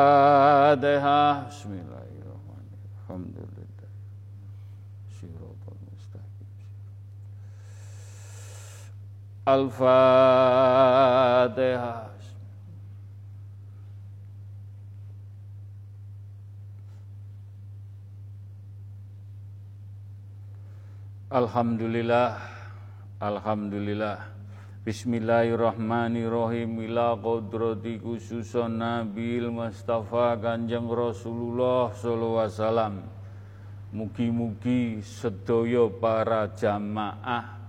[1.51, 2.95] Bismillahirrahmanirrahim.
[2.95, 3.91] Alhamdulillah.
[5.11, 6.47] Siratul mustaqim
[9.51, 10.87] Al-Fatihah
[21.27, 22.39] Alhamdulillah.
[23.19, 24.36] Alhamdulillah
[24.87, 26.87] Bismillahirrahmanirrahim.
[26.87, 32.95] Ila kodrati khususon Nabil Mustafa Kanjeng Rasulullah Sallallahu Alaihi Wasallam.
[33.91, 37.67] Mugi-mugi sedoyo para jamaah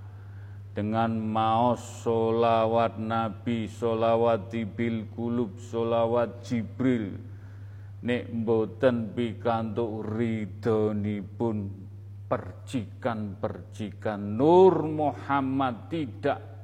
[0.78, 7.18] dengan maos solawat Nabi, solawat Tibil Kulub, solawat Jibril,
[8.06, 11.66] nek mboten pikantuk ridhonipun
[12.30, 14.38] percikan-percikan.
[14.38, 16.57] Nur Muhammad tidak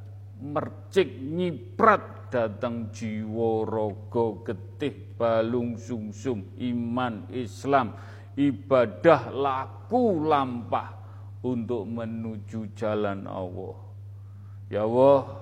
[0.44, 7.96] mercik nyiprat datang jiwa rogo getih balung sungsum iman Islam
[8.36, 10.92] ibadah laku lampah
[11.48, 13.84] untuk menuju jalan Allah
[14.74, 15.38] Ya Allah,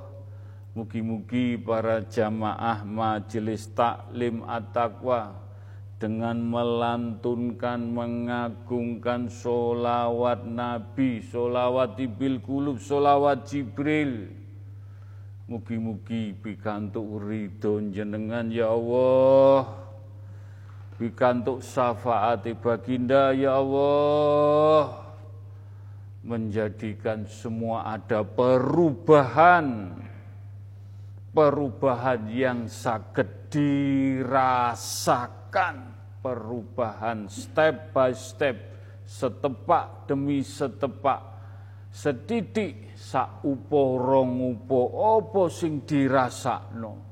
[0.75, 5.39] mugi-mugi para jamaah majelis taklim at-taqwa
[5.95, 14.40] dengan melantunkan, mengagungkan solawat Nabi, solawat Ibil Kulub, solawat Jibril.
[15.51, 19.67] Mugi-mugi pikantuk ridho jenengan ya Allah.
[20.95, 25.11] Pikantuk syafaat baginda ya Allah.
[26.23, 29.91] Menjadikan semua ada perubahan.
[31.35, 34.95] Perubahan yang sakit dirasakan.
[36.23, 38.55] Perubahan step by step
[39.03, 41.30] setepak demi setepak
[41.91, 44.79] setitik saupo rong upo
[45.19, 47.11] opo sing dirasakno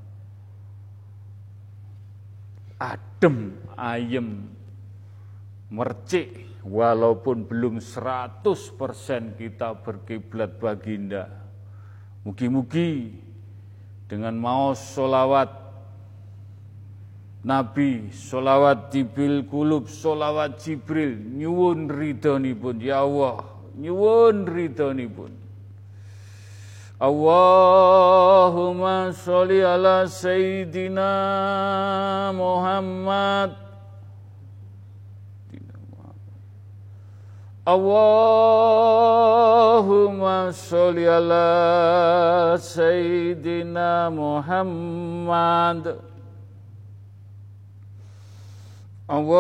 [2.79, 4.47] adem ayem
[5.69, 8.43] mercik walaupun belum 100%
[9.35, 11.27] kita berkiblat baginda.
[12.23, 13.15] Mugi-mugi
[14.07, 15.69] dengan mau solawat
[17.39, 21.87] Nabi, solawat Jibril kulub, solawat Jibril, nyuwun
[22.59, 24.45] pun, ya Allah, nyuwun
[25.15, 25.31] pun.
[26.99, 28.35] Allahumma
[29.15, 31.11] sholli ala Sayyidina
[32.35, 33.55] Muhammad.
[37.63, 38.49] Allahumma
[40.51, 46.08] sholli ala Sayyidina Muhammad
[49.09, 49.33] Allahumma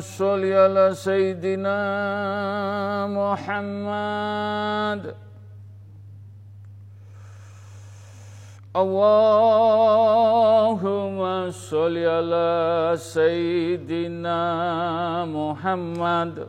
[0.00, 1.76] sholli ala Sayyidina
[3.12, 5.12] Muhammad.
[8.74, 9.12] Allahumma
[11.52, 14.40] sholli ala Sayyidina
[15.28, 16.48] Muhammad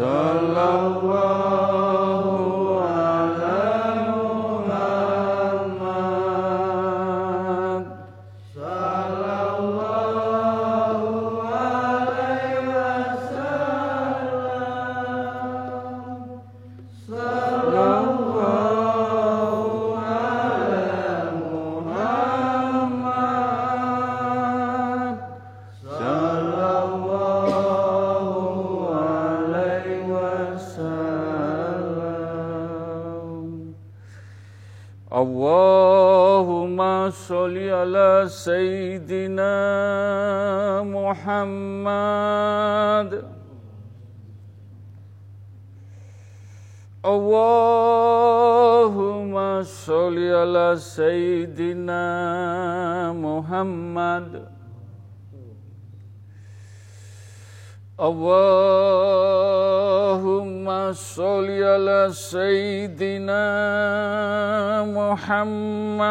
[0.00, 0.79] Salam.
[60.10, 63.38] Allahumma sholli ala sayyidina
[64.90, 66.10] Muhammad.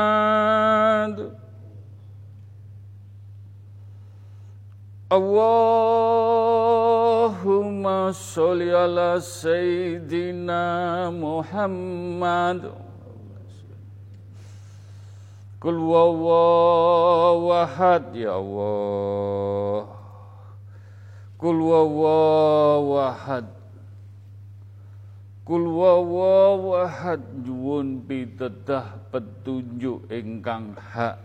[5.12, 5.66] Allahumma
[8.16, 12.72] sholli ala sayyidina Muhammad.
[15.60, 16.96] Kul wawawahad
[18.16, 19.89] ya Allah.
[21.40, 23.48] Kul wawahad
[25.48, 31.16] Kul wawahad Juwun pitedah petunjuk ingkang hak.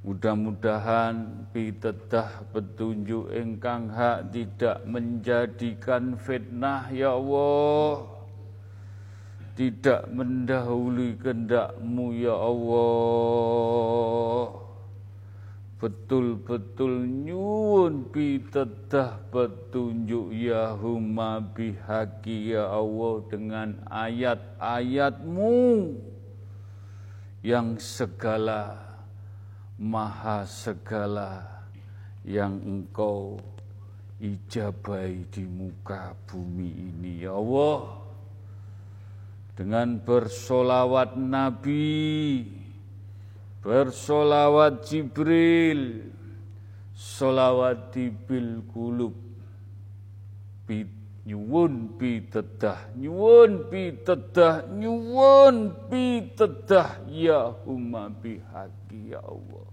[0.00, 8.08] Mudah-mudahan pitedah petunjuk ingkang hak tidak menjadikan fitnah ya Allah.
[9.52, 13.90] Tidak mendahului kehendakmu ya Allah
[15.80, 25.56] betul-betul nyuwun pitedah petunjuk ya huma bihaki ya Allah dengan ayat-ayatmu
[27.40, 28.76] yang segala
[29.80, 31.64] maha segala
[32.28, 33.40] yang engkau
[34.20, 38.04] ijabai di muka bumi ini ya Allah.
[39.56, 42.44] Dengan bersolawat Nabi,
[43.60, 46.08] bersolawat Jibril,
[46.96, 47.92] solawat
[48.24, 49.12] bil kulub,
[51.28, 59.68] nyuwun pi tedah, nyuwun pi tedah, nyuwun pi tedah, ya huma bihaqi ya Allah.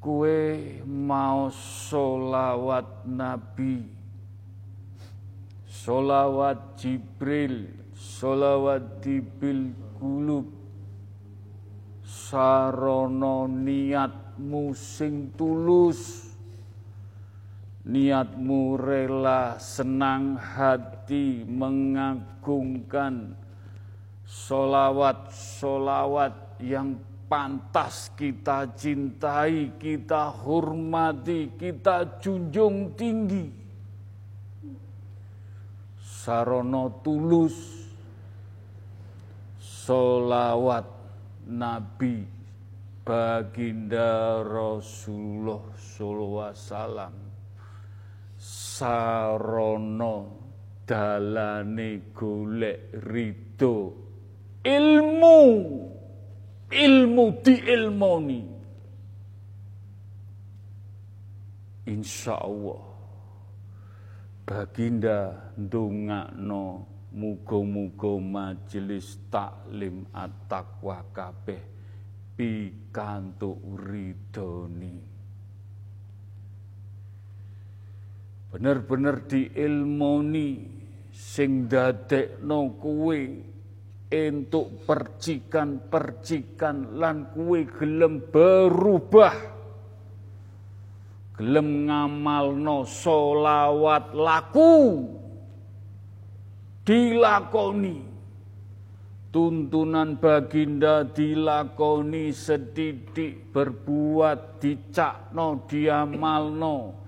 [0.00, 3.86] Kue mau solawat Nabi,
[5.68, 10.48] solawat Jibril, solawat dibil kulub,
[12.00, 16.32] sarono niatmu sing tulus,
[17.84, 23.36] niatmu rela senang hati mengagungkan
[24.24, 26.96] solawat-solawat yang
[27.28, 33.60] pantas kita cintai, kita hormati, kita junjung tinggi.
[36.00, 37.79] Sarono tulus
[39.90, 40.86] solawat
[41.50, 42.22] Nabi
[43.02, 47.14] baginda Rasulullah sallallahu wasallam.
[48.38, 50.14] Sarono
[50.86, 53.90] dalane golek ridho
[54.62, 55.42] ilmu.
[56.70, 58.42] Ilmu diilmoni.
[61.90, 62.86] Insya Allah
[64.46, 71.62] Baginda ndongakno muga-muga majelis taklim at-taqwa kabeh
[72.38, 74.96] pikantuk ridhoni.
[78.50, 80.48] Bener-bener diilmoni
[81.14, 83.20] sing dadekno kuwe
[84.10, 89.38] entuk percikan-percikan lan kuwe gelem berubah
[91.38, 94.74] gelem ngamalno solawat laku
[96.90, 98.10] dilakoni.
[99.30, 106.98] Tuntunan baginda dilakoni sedidik berbuat dicakno diamalno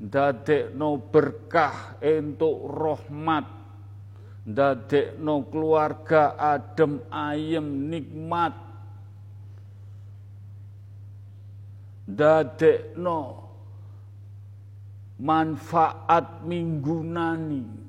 [0.00, 3.44] dadekno berkah entuk rahmat
[4.48, 8.56] dadekno keluarga adem ayem nikmat
[12.08, 13.20] dadekno
[15.20, 17.85] manfaat minggunani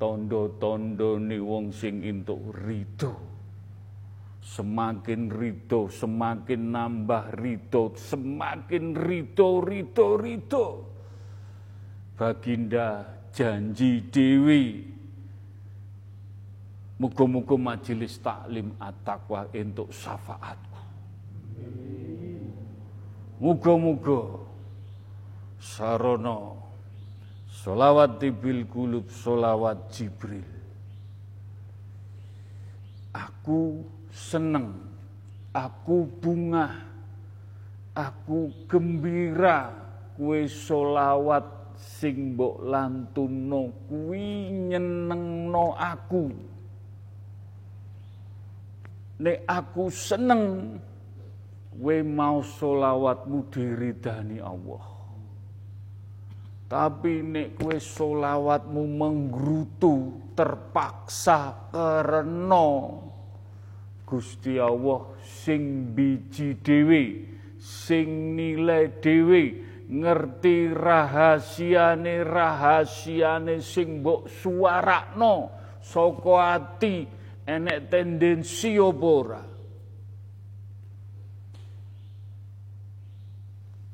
[0.00, 3.12] tondo-tondo ni wong sing entuk ridho
[4.40, 10.66] semakin ridho semakin nambah ridho semakin ridho ridho ridho
[12.16, 14.84] baginda janji dewi.
[17.00, 20.80] Muga-muga majelis taklim at-taqwa entuk syafaatku.
[23.40, 24.36] Muga-muga
[25.56, 26.59] sarono
[27.50, 30.46] solawat tibil kulub solawat Jibril.
[33.10, 33.82] Aku
[34.14, 34.78] seneng
[35.50, 36.70] aku bunga
[37.98, 39.74] aku gembira
[40.14, 46.30] kue solawat sing mbok lantuno kuwi nyenengno aku.
[49.20, 50.78] Nek aku seneng
[51.76, 54.99] we mau solawatmu diridani Allah
[56.70, 62.94] tapi nek kue solawatmu menggerutu terpaksa karena
[64.06, 67.26] Gusti Allah sing biji dewi,
[67.58, 69.58] sing nilai dewi,
[69.90, 75.50] ngerti rahasiane rahasiane sing mbok suarakno
[75.82, 77.02] saka ati
[77.46, 79.42] enek tendensi apa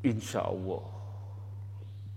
[0.05, 0.96] Insya Allah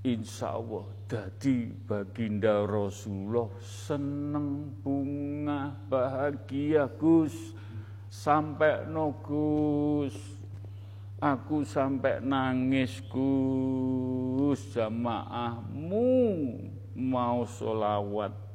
[0.03, 7.35] insya Allah dadi baginda Rasulullah seneng bunga bahagia Gus.
[8.09, 10.15] Sampai no Gus.
[11.19, 14.71] Aku sampai nangis Gus.
[14.71, 16.07] Jamaahmu
[16.95, 18.49] mau solawat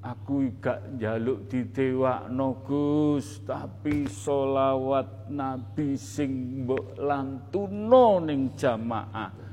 [0.00, 9.49] aku gak jaluk didewakno Gus tapi solawat Nabi sing mbok lantuno ning jamaah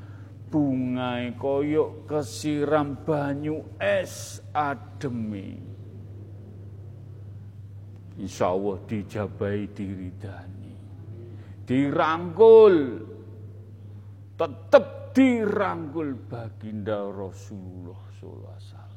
[0.47, 5.59] bungai koyok kesiram banyu es ademi.
[8.17, 10.73] Insya Allah dijabai diridani.
[11.67, 12.75] Dirangkul.
[14.37, 18.87] Tetap dirangkul baginda Rasulullah sallallahu alaihi.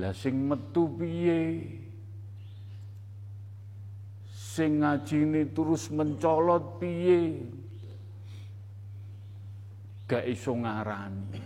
[0.00, 1.66] Lah sing metu piye?
[4.30, 7.59] Sing ngajine terus mencolot piye?
[10.10, 11.42] Gak iso ngarani.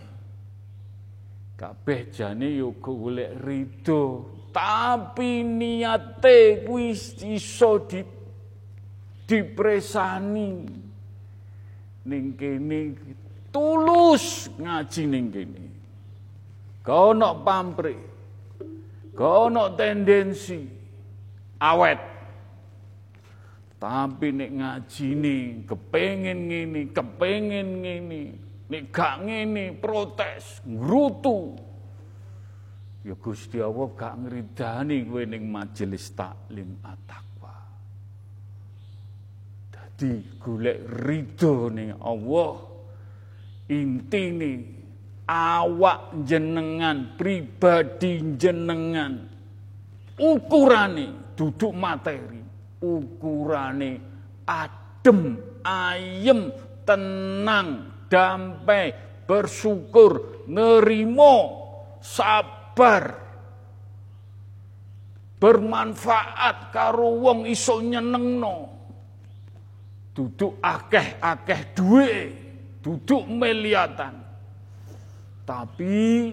[1.53, 4.03] Kabeh jane yo golek ridho,
[4.49, 6.97] tapi niate kuwi
[7.37, 8.01] iso di
[9.25, 10.49] dipresani
[12.05, 12.79] ning kene
[13.53, 15.63] tulus ngaji ning kene.
[16.85, 18.01] Kau nok pamrih.
[19.15, 20.59] Kau nok tendensi
[21.61, 22.01] awet.
[23.79, 28.23] Tapi nek ngaji nih, kepengen ngini, kepengen ngini,
[28.65, 31.53] Nek gak ngene protes, ngrutu.
[33.05, 37.55] Ya Gusti Allah gak ngridani kowe ning majelis taklim at-taqwa.
[39.69, 42.73] Dadi golek ridho ning Allah.
[43.69, 44.53] Intine
[45.25, 49.25] awak jenengan pribadi jenengan
[50.21, 52.41] ukurane duduk materi
[52.77, 53.91] ukurane
[54.45, 56.53] adem ayem
[56.85, 58.93] tenang damai,
[59.25, 61.35] bersyukur, nerimo,
[61.99, 63.17] sabar,
[65.41, 68.73] bermanfaat karo wong iso nyenengno.
[70.15, 72.13] Duduk akeh-akeh duwe,
[72.79, 74.15] duduk meliatan.
[75.43, 76.31] Tapi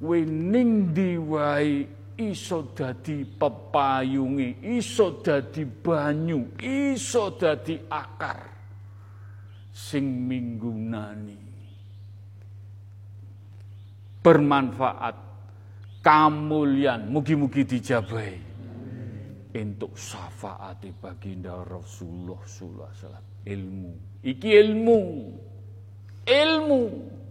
[0.00, 1.84] kowe ning diwai
[2.16, 8.55] iso dadi pepayungi, iso dadi banyu, iso dadi akar
[9.76, 11.36] sing minggunani
[14.24, 15.16] bermanfaat
[16.00, 18.40] kamulian mugi-mugi dijabai
[19.52, 23.26] untuk syafaati baginda Rasulullah sallallahu alaihi wasallam.
[23.46, 23.92] Ilmu.
[24.20, 25.00] Iki ilmu.
[26.28, 26.82] Ilmu.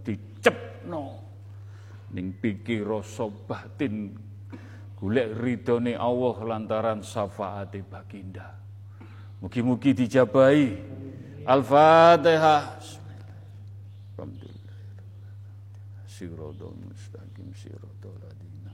[0.01, 1.05] Dicepno.
[2.17, 4.15] Ning pikir rasa batin
[4.97, 8.57] golek ridhone Allah lantaran syafaati baginda.
[9.43, 10.61] Mugi-mugi dijabai
[11.45, 12.81] Al-Fatihah.
[14.17, 14.77] Alhamdulillah.
[16.81, 18.73] Mustaqim siratal ladina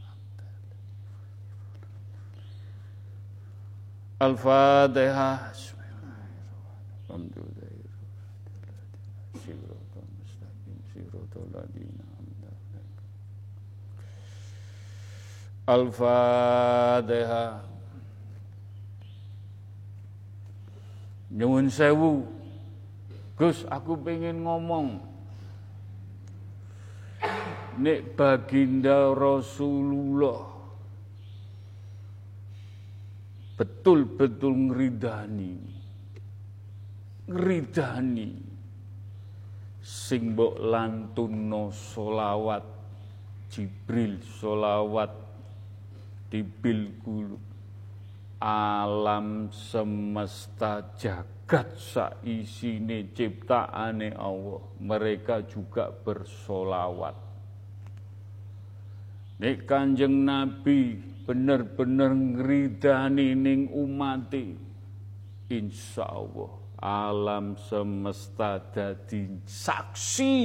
[4.19, 5.51] Al-Fatihah.
[7.09, 7.59] Alhamdulillah.
[15.67, 17.51] Al-Fatihah.
[21.69, 22.40] Sewu
[23.41, 25.01] Gus, aku pengen ngomong.
[27.81, 30.45] Nek baginda Rasulullah
[33.57, 35.57] betul-betul ngeridani.
[37.33, 38.31] Ngeridani.
[39.81, 42.61] Sing mbok lantunno solawat
[43.49, 45.09] Jibril solawat
[46.29, 46.93] dibil
[48.37, 54.63] alam semesta jagat jagat saisine ciptaane Allah.
[54.79, 57.19] Mereka juga bersolawat.
[59.43, 60.95] Nek kanjeng Nabi
[61.27, 64.55] bener-bener ngridani ning umati
[65.51, 70.35] insya Allah alam semesta dadi saksi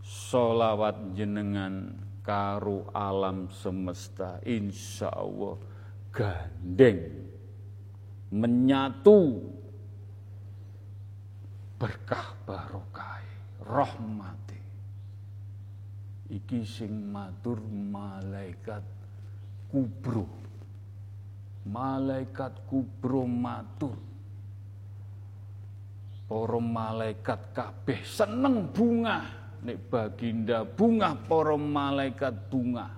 [0.00, 1.92] solawat jenengan
[2.24, 4.40] karu alam semesta.
[4.46, 5.60] Insya Allah
[6.08, 7.28] gandeng
[8.32, 9.52] menyatu
[11.82, 13.18] berkah barokah
[13.66, 14.62] rahmati
[16.30, 18.86] iki sing matur malaikat
[19.66, 20.30] kubro.
[21.66, 23.98] Malaikat kubro matur.
[26.30, 29.42] Para malaikat kabeh seneng bunga.
[29.62, 32.88] Nek baginda bunga para malaikat bunga.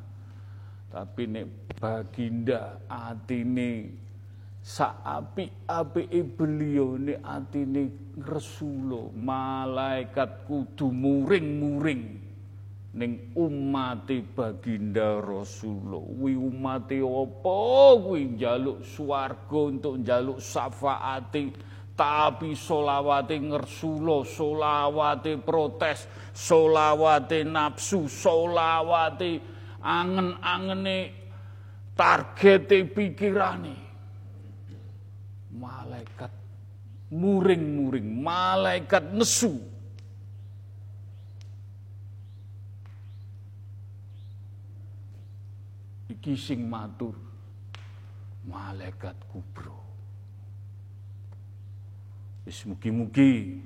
[0.93, 4.04] Tapi nek baginda atine
[4.65, 12.25] Saapi-api beliau ni atine Rasulullah malaikat kudu muring-muring
[12.97, 16.01] ning umate baginda Rasulullah.
[16.17, 17.59] Wi umate apa
[18.01, 21.53] kuwi njaluk swarga untuk njaluk syafaate
[21.93, 29.45] tapi solawate ngersulo, solawate protes, solawate nafsu, solawate
[29.85, 30.99] angen-angene
[31.93, 33.84] targete pikirane.
[35.55, 36.33] Malaikat.
[37.15, 39.75] Muring-muring, malaikat nesu.
[46.25, 47.13] iki sing matur.
[48.49, 49.77] Malaikat kubro.
[52.49, 53.61] Wis mugi-mugi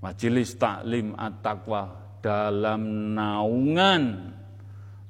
[0.00, 1.92] majelis taklim at-taqwa
[2.24, 4.32] dalam naungan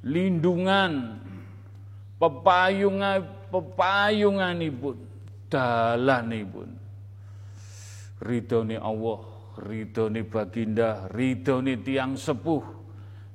[0.02, 1.22] lindungan
[2.18, 3.22] pepayungan
[3.54, 4.98] pepayunganipun
[5.54, 6.70] dalanipun
[8.18, 9.20] ridhone Allah
[9.62, 12.84] ridhone baginda ridhone tiang sepuh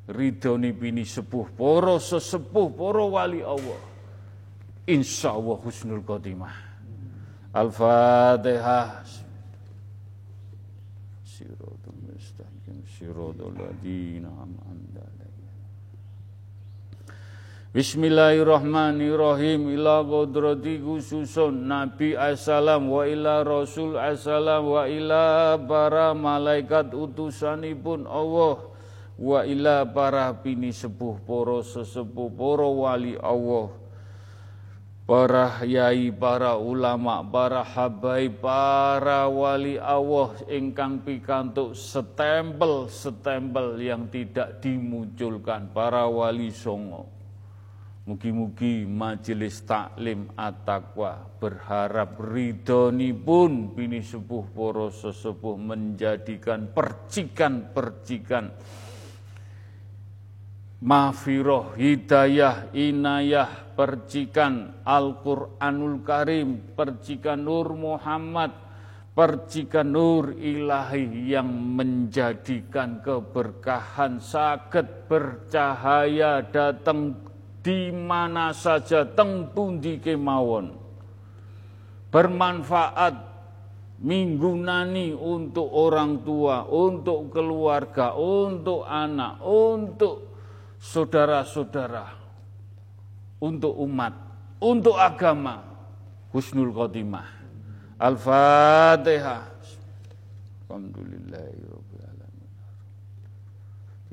[0.09, 3.77] ridhone bini sepuh para sesepuh para wali Allah.
[4.89, 6.55] Insyaallah husnul khotimah.
[7.53, 9.05] Al-fatihah.
[11.21, 14.88] Siratal mustaqim siratal ladzina an'amta
[17.69, 19.77] Bismillahirrahmanirrahim.
[19.77, 21.69] Ila qudrati khususun.
[21.69, 28.73] Nabi assalam wa ila Rasul assalam wa ila para malaikat utusanipun Allah.
[29.21, 33.69] Wa ila para bini sepuh poro sesepuh poro wali Allah.
[35.05, 44.57] Para yai, para ulama, para habai, para wali Allah ingkang pikantuk setempel setempel yang tidak
[44.57, 45.69] dimunculkan.
[45.69, 47.18] Para wali songo.
[48.09, 58.49] Mugi-mugi majelis taklim at-taqwa berharap ridhoni pun bini sepuh poro sesepuh menjadikan percikan-percikan.
[60.81, 68.57] Mafiroh, hidayah, inayah, percikan Al-Quranul Karim, percikan Nur Muhammad,
[69.13, 77.28] percikan Nur Ilahi yang menjadikan keberkahan sakit bercahaya datang
[77.59, 80.71] di mana saja teng pundi kemawon
[82.09, 83.29] bermanfaat
[83.99, 90.31] minggu nani untuk orang tua, untuk keluarga, untuk anak, untuk
[90.79, 92.07] saudara-saudara,
[93.43, 94.13] untuk umat,
[94.63, 95.59] untuk agama,
[96.31, 97.27] husnul khotimah.
[97.99, 99.43] Al-Fatihah.
[100.69, 102.51] Alhamdulillahirabbil alamin.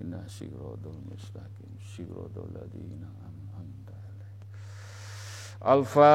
[0.03, 3.06] Inna siratal mustaqim, an'amta alaihim.
[5.67, 6.07] Al-Fatihah.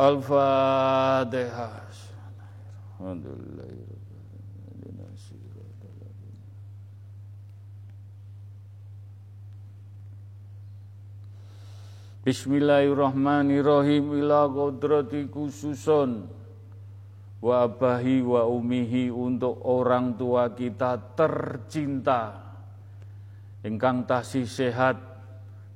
[0.00, 1.76] Al-Fatihah.
[12.24, 16.37] Bismillahirrahmanirrahim ila kodrati khususun
[17.38, 22.48] wa abahi wa umihi untuk orang tua kita tercinta
[23.62, 25.08] ingkang tasih sehat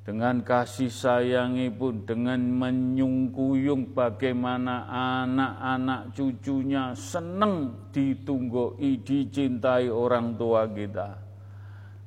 [0.03, 4.91] dengan kasih sayangi pun, dengan menyungkuyung bagaimana
[5.23, 11.23] anak-anak cucunya senang ditunggui, dicintai orang tua kita.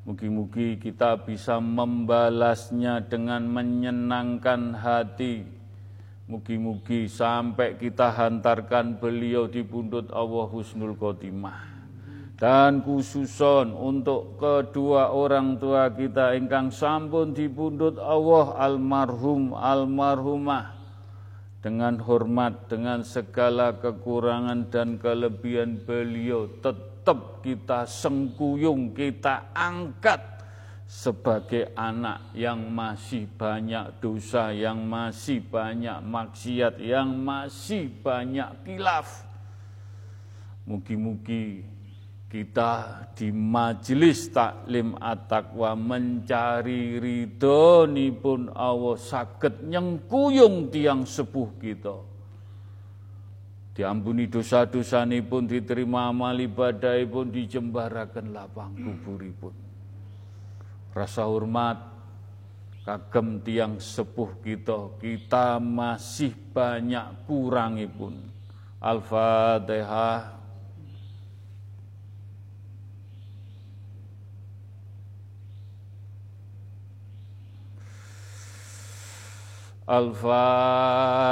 [0.05, 5.54] Mugi-mugi kita bisa membalasnya dengan menyenangkan hati.
[6.25, 11.75] Mugi-mugi sampai kita hantarkan beliau di pundut Allah Husnul Khotimah.
[12.33, 20.73] Dan khususon untuk kedua orang tua kita ingkang sampun dipundhut Allah almarhum almarhumah.
[21.61, 30.34] Dengan hormat dengan segala kekurangan dan kelebihan beliau tetap kita sengkuyung kita angkat
[30.95, 39.27] sebagai anak yang masih banyak dosa, yang masih banyak maksiat, yang masih banyak kilaf.
[40.63, 41.67] Mugi-mugi
[42.31, 47.85] kita di majelis taklim at-taqwa mencari ridho
[48.15, 51.97] pun Allah sakit nyengkuyung tiang sepuh kita.
[53.75, 59.64] Diampuni dosa-dosa pun diterima amal ibadah pun dijembarakan lapang kuburipun
[60.95, 61.75] rasa hormat
[62.87, 68.15] kagem tiang sepuh kita, kita masih banyak kurangi pun
[68.79, 70.39] Al-Fatihah.
[79.85, 81.25] Al-Fatihah.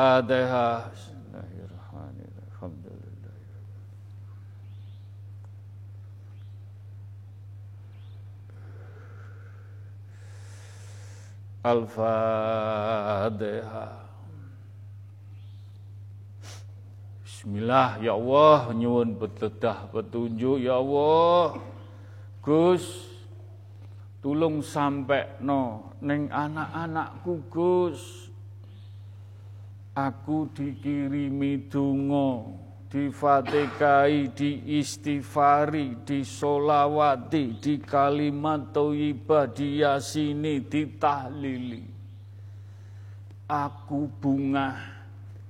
[11.63, 13.31] Al-Fatihah.
[17.23, 21.63] Bismillah ya Allah nyuwun betedah petunjuk ya Allah.
[22.43, 23.07] Gus
[24.19, 28.31] tulung sampai no neng anak-anakku Gus.
[29.95, 32.59] Aku dikirimi dungo,
[32.93, 41.89] difatikai, diistighfari, disolawati, di kalimat toyibah, diyasini, ditahlili.
[43.49, 44.77] Aku bunga,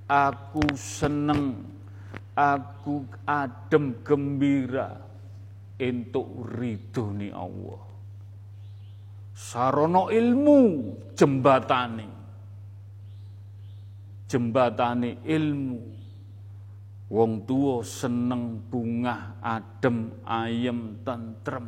[0.07, 1.67] aku seneng,
[2.31, 5.03] aku adem gembira
[5.83, 7.83] untuk ridhoni Allah.
[9.35, 10.59] Sarono ilmu
[11.11, 12.07] jembatane.
[14.31, 16.02] Jembatane ilmu.
[17.11, 21.67] Wong tua seneng bunga adem ayem tentrem.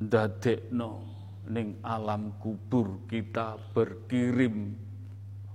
[0.00, 0.92] Dadekno
[1.50, 4.74] ning alam kubur kita berkirim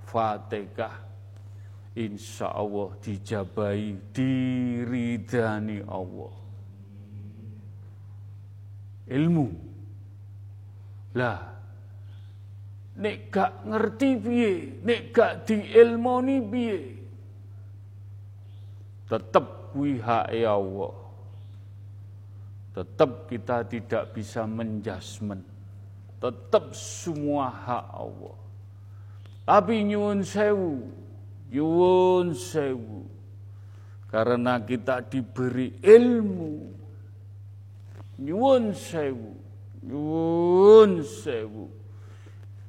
[0.05, 1.05] Fatihah
[1.95, 6.35] insya Allah dijabai, diridani Allah.
[9.07, 9.47] Ilmu.
[11.15, 11.54] Lah,
[12.95, 14.53] nek gak ngerti piye,
[14.83, 16.79] nek gak diilmoni piye,
[19.05, 20.95] tetap kuwi Allah.
[22.75, 25.39] Tetap kita tidak bisa menjasmen.
[26.19, 28.35] Tetap semua hak Allah.
[29.47, 30.83] Tapi nyuwun sewu,
[31.55, 33.07] Yuwun sewu.
[34.11, 36.71] Karena kita diberi ilmu.
[38.19, 39.39] Nyuwun sewu.
[39.85, 41.71] Nyuwun sewu.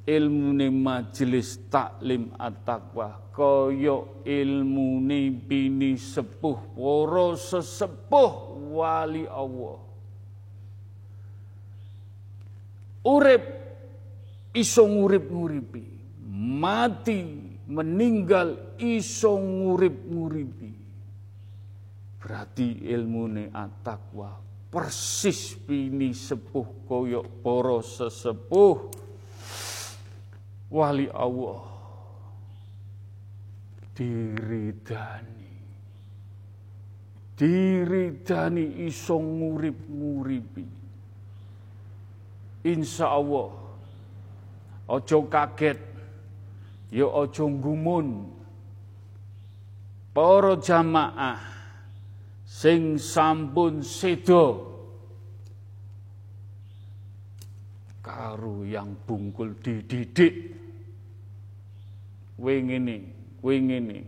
[0.07, 3.35] Ilmu ni majelis taklim at-taqwa.
[3.35, 6.79] Koyo ilmu ni bini sepuh.
[6.79, 9.79] Woro sesepuh wali Allah.
[13.03, 13.45] Urip
[14.55, 15.85] iso ngurip-nguripi.
[16.33, 17.19] Mati
[17.67, 20.73] meninggal iso ngurip-nguripi.
[22.23, 28.96] Berarti ilmune atakwa persis bini sepuh koyok poro sesepuh
[30.71, 31.63] wali Allah.
[33.97, 35.53] Diridani.
[37.37, 40.67] Diridani iso ngurip-nguripi.
[42.67, 43.67] Insya Allah
[44.87, 45.79] ojo kaget
[46.95, 48.31] ya aja gumun
[50.15, 51.43] para jamaah
[52.47, 54.75] sing sampun sedo
[57.99, 60.56] karo yang bungkul dididik
[62.37, 62.97] wengene
[63.43, 63.99] wengene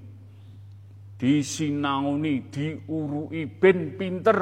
[1.19, 4.41] disinauni diurui ben pinter.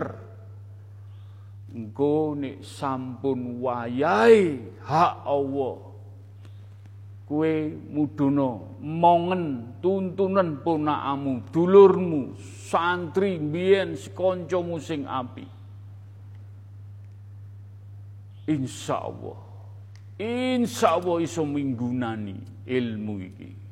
[1.76, 5.76] Engko nek sampun wayahe hak Allah.
[7.26, 12.38] Kue mudono mongen tuntunan ponakamu dulurmu
[12.70, 15.42] santri biyen kancamu sing api
[18.46, 19.42] insya Allah.
[20.22, 23.65] Insya Allah iso minggunani ilmu iki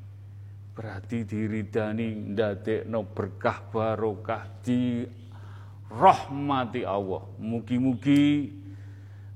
[0.74, 5.06] berarti diridani ndadekno berkah barokah di
[5.86, 8.50] rahmati Allah mugi-mugi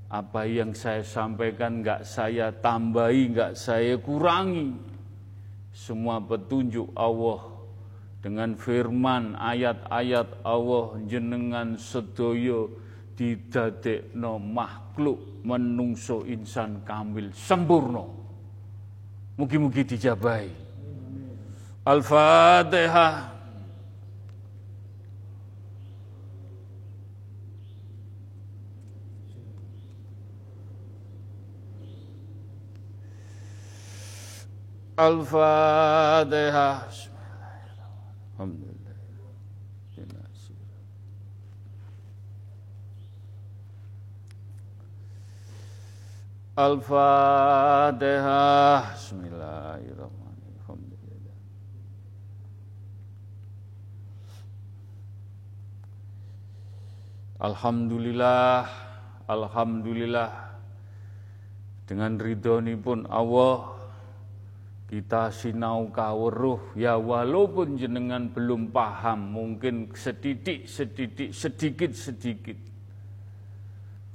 [0.09, 4.73] apa yang saya sampaikan nggak saya tambahi, nggak saya kurangi.
[5.69, 7.45] Semua petunjuk Allah
[8.19, 12.73] dengan firman ayat-ayat Allah jenengan sedoyo
[13.13, 18.03] didadekno makhluk menungso insan kamil sempurna.
[19.37, 19.85] Mugi-mugi
[21.85, 21.85] dijabai.
[21.85, 23.29] Al-Fatihah.
[34.97, 36.83] Al-Fatihah.
[38.35, 38.75] Alhamdulillah.
[46.59, 47.99] Al-Fatihah.
[48.91, 49.79] Bismillahirrahmanirrahim.
[49.79, 50.18] Alhamdulillah.
[57.39, 58.67] Alhamdulillah.
[59.31, 60.31] Alhamdulillah.
[61.87, 63.79] Dengan ridhoni pun Allah
[64.89, 72.57] kita sinau kawruh ya walaupun jenengan belum paham mungkin sedidik sedidik sedikit sedikit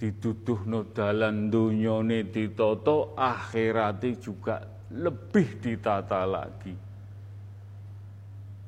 [0.02, 6.74] dituduhno dalan dunyane ditata akhirate juga lebih ditata lagi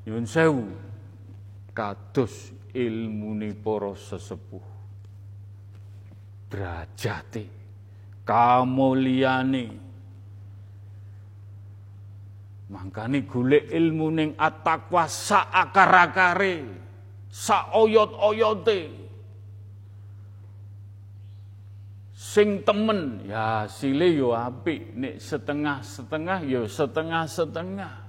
[0.07, 0.63] nyun sewu
[1.75, 4.65] kados ilmune para sesepuh.
[6.47, 7.49] Derajate
[8.23, 9.89] kamulyane
[12.67, 16.67] Mangkane golek ilmu ning at-taqwa sak akar-akare,
[17.31, 19.07] sak oyot-oyote.
[22.17, 28.06] sing temen ya sile yo apik nek setengah-setengah yo setengah-setengah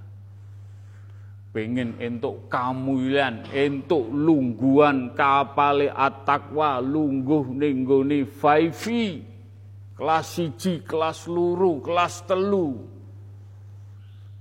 [1.48, 11.80] pengen entuk kamulian entuk lungguan kapale atakwa lungguh ning gone 5 kelas 1 kelas luru
[11.80, 12.84] kelas telu.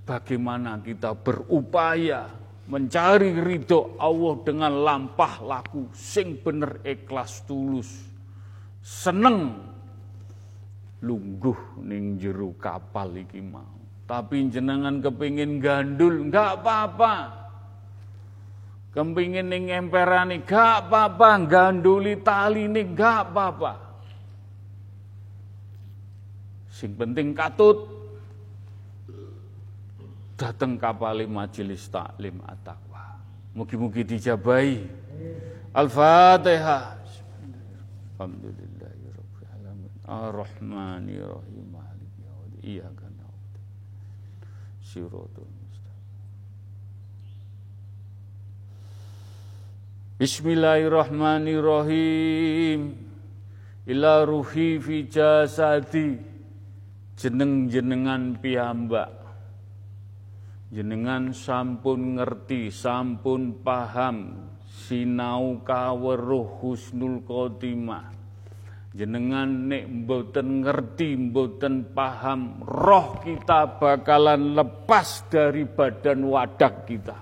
[0.04, 2.28] Bagaimana kita berupaya
[2.68, 7.88] mencari ridho Allah dengan lampah laku sing bener ikhlas tulus.
[8.80, 9.52] Seneng
[11.04, 13.77] lungguh ning jero kapal iki mau.
[14.08, 17.14] Tapi jenengan kepingin gandul, enggak apa-apa.
[18.96, 21.44] Kepingin ning emperani, enggak apa-apa.
[21.44, 23.72] Ganduli tali ini, enggak apa-apa.
[26.72, 27.84] Sing penting katut.
[30.40, 33.20] Datang kapal majelis taklim at-taqwa.
[33.52, 34.86] Mugi-mugi dijabai.
[35.76, 36.96] Al-Fatihah.
[38.16, 38.68] Alhamdulillah.
[40.08, 43.60] Ar-Rahmani Rahim Maliki Yawmid Iyyaka na'budu
[44.88, 46.16] Siratal mustaqim
[50.16, 52.96] Bismillahirrahmanirrahim.
[53.84, 56.16] Ila ruhi fi jasadi.
[57.20, 59.12] Jeneng-jenengan piyambak.
[60.72, 64.48] Jenengan sampun ngerti sampun paham.
[64.88, 68.17] Sinau kaweruh husnul khotimah
[68.98, 77.18] jenengan nek mboten ngerti mboten paham roh kita bakalan lepas dari badan wadah kita.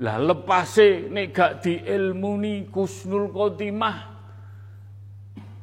[0.00, 3.98] Lah lepase nek gak diilmuni kusnul khotimah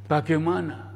[0.06, 0.94] bagaimana?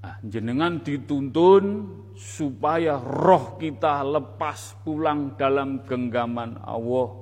[0.00, 1.84] Ah, jenengan dituntun
[2.16, 7.19] supaya roh kita lepas pulang dalam genggaman Allah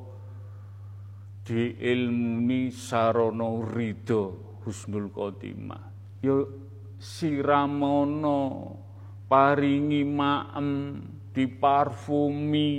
[1.48, 5.80] diilmuni sarono ridho husnul khotimah.
[6.20, 6.44] Yo
[7.00, 8.76] siramono
[9.24, 11.00] paringi maem
[11.32, 12.72] diparfumi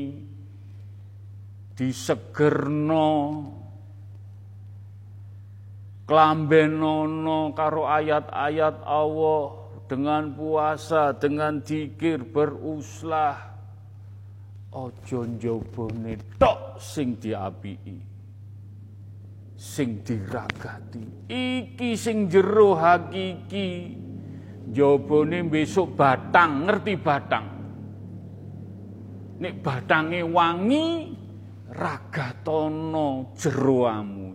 [1.74, 3.10] disegerno
[6.06, 9.42] klambenono karo ayat-ayat Allah
[9.90, 13.50] dengan puasa dengan dikir beruslah.
[14.70, 18.19] Ojo njobone tok sing diapii
[19.60, 21.28] sing diragati.
[21.28, 24.00] Iki sing jero hakiki.
[24.72, 27.46] Jabane besok batang ngerti batang?
[29.44, 30.86] Nek batange wangi
[31.70, 34.30] ragatono jeroamu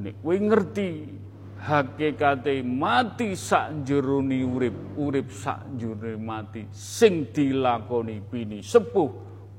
[0.00, 0.90] nek kowe ngerti
[1.60, 9.10] hakikate mati sak jerone urip urip sak jerone mati sing dilakoni bini sepuh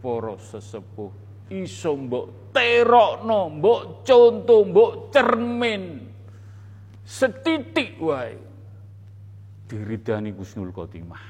[0.02, 5.84] para sesepuh iso mbok terokno, mbok contoh, mbok cermin
[7.04, 8.52] setitik wae
[9.72, 11.24] diridani Gusnul Khotimah.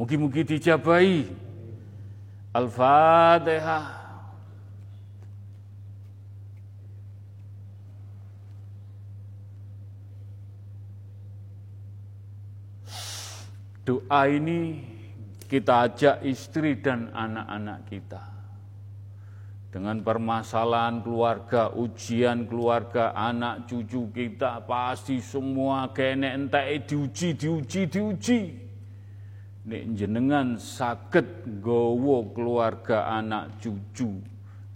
[0.00, 1.28] Mugi-mugi dijabai.
[2.52, 4.00] Al-Fatihah.
[13.82, 14.78] Doa ini
[15.50, 18.41] kita ajak istri dan anak-anak kita
[19.72, 28.40] dengan permasalahan keluarga, ujian keluarga, anak cucu kita pasti semua kene entek diuji, diuji, diuji.
[29.62, 34.20] Nek jenengan sakit gowo keluarga anak cucu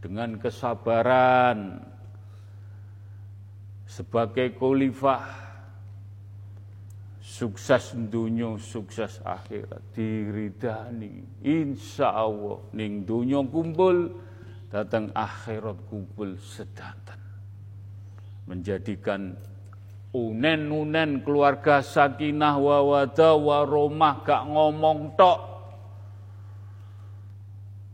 [0.01, 1.85] dengan kesabaran
[3.85, 5.27] sebagai khalifah
[7.21, 14.25] sukses dunia, sukses akhirat diridani insya Allah ning dunia kumpul
[14.71, 17.19] datang akhirat kumpul sedanten.
[18.47, 19.35] Menjadikan
[20.15, 25.41] unen-unen keluarga sakinah wawada waromah gak ngomong tok.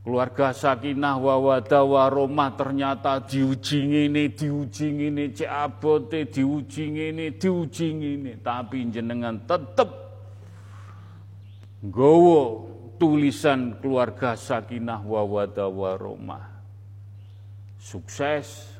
[0.03, 7.89] Keluarga sakinah wawada waromah ternyata diuji ini, diuji ini, cek abote diuji ini, diuji
[8.19, 8.35] ini.
[8.43, 9.89] Tapi jenengan tetep
[11.87, 12.67] gowo
[12.99, 16.52] tulisan keluarga sakinah wawada waromah.
[17.83, 18.79] Sukses,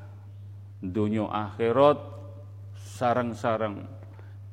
[0.79, 1.99] dunia akhirat,
[2.79, 3.83] sarang-sarang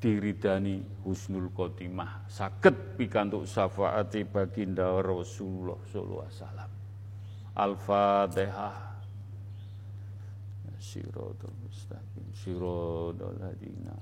[0.02, 2.26] diridani husnul khotimah.
[2.26, 6.72] Saged pikantuk syafaati baginda Rasulullah sallallahu alaihi wasallam.
[7.54, 8.90] Al-Fatihah.
[10.82, 12.26] Siratal mustaqim.
[12.34, 13.94] Siratal ladzina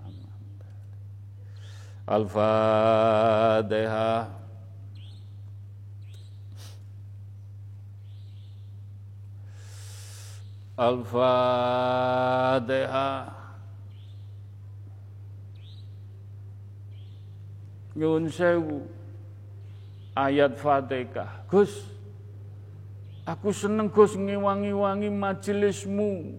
[2.08, 2.88] Al-Fatihah
[10.78, 11.18] Al-Fatihah
[17.98, 18.30] Nyun
[20.14, 21.50] ayat Fatihah.
[21.50, 21.82] Gus,
[23.26, 26.38] aku seneng Gus ngewangi-wangi majelismu.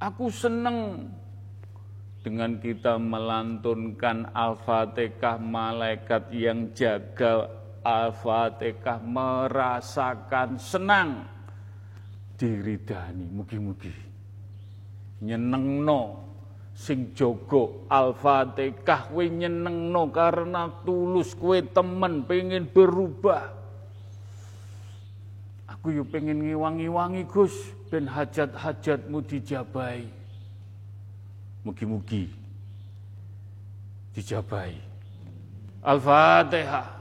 [0.00, 1.12] Aku seneng
[2.24, 7.52] dengan kita melantunkan Al-Fatihah malaikat yang jaga
[7.84, 11.37] Al-Fatihah merasakan senang
[12.38, 13.92] diridani mugi-mugi.
[15.26, 16.22] Nyenengno
[16.78, 23.50] sing jogo Al-Fatihah kowe nyenengno karena tulus kowe temen pengen berubah.
[25.66, 30.06] Aku yo pengen ngiwangi-wangi Gus ben hajat-hajatmu dijabai.
[31.66, 32.30] Mugi-mugi
[34.14, 34.78] dijabai.
[35.82, 36.97] Al-Fatihah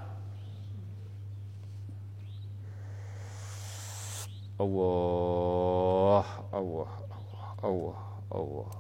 [4.58, 6.90] Allah Allah
[7.62, 8.02] Allah
[8.34, 8.74] Allah.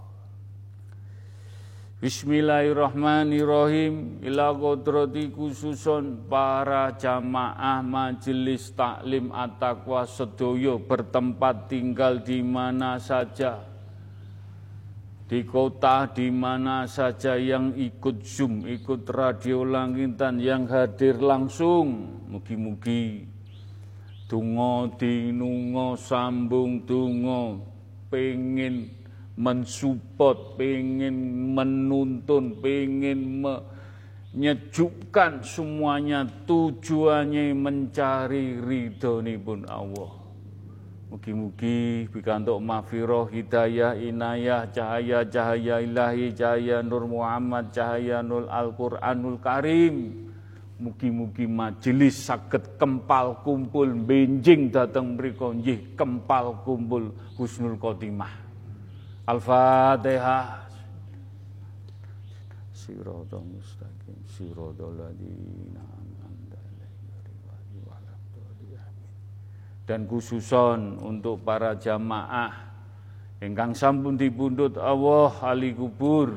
[2.01, 4.25] Bismillahirrahmanirrahim.
[4.25, 13.61] Ila kodrati khususon para jamaah majelis taklim at-taqwa sedoyo bertempat tinggal di mana saja.
[15.29, 22.17] Di kota di mana saja yang ikut Zoom, ikut radio langitan yang hadir langsung.
[22.33, 23.36] Mugi-mugi
[24.27, 27.63] tungo dinungo sambung tungo
[28.11, 28.97] pengen
[29.37, 31.13] mensupport, pengen
[31.53, 40.11] menuntun, pengen menyejukkan semuanya tujuannya mencari ridho pun Allah.
[41.07, 50.26] Mugi-mugi bikantuk mafiroh, hidayah, inayah, cahaya-cahaya ilahi, cahaya Nur Muhammad, cahaya Nur Al-Quranul Karim.
[50.77, 55.57] Mugi-mugi majelis sakit kempal kumpul benjing datang mriku
[55.97, 58.29] kempal kumpul husnul khotimah.
[59.25, 60.69] Al-Fatihah.
[62.77, 65.97] Siratal mustaqim, siratal ladzina
[69.87, 72.51] dan khususon untuk para jamaah
[73.39, 76.35] ingkang sampun dipundhut Allah ali kubur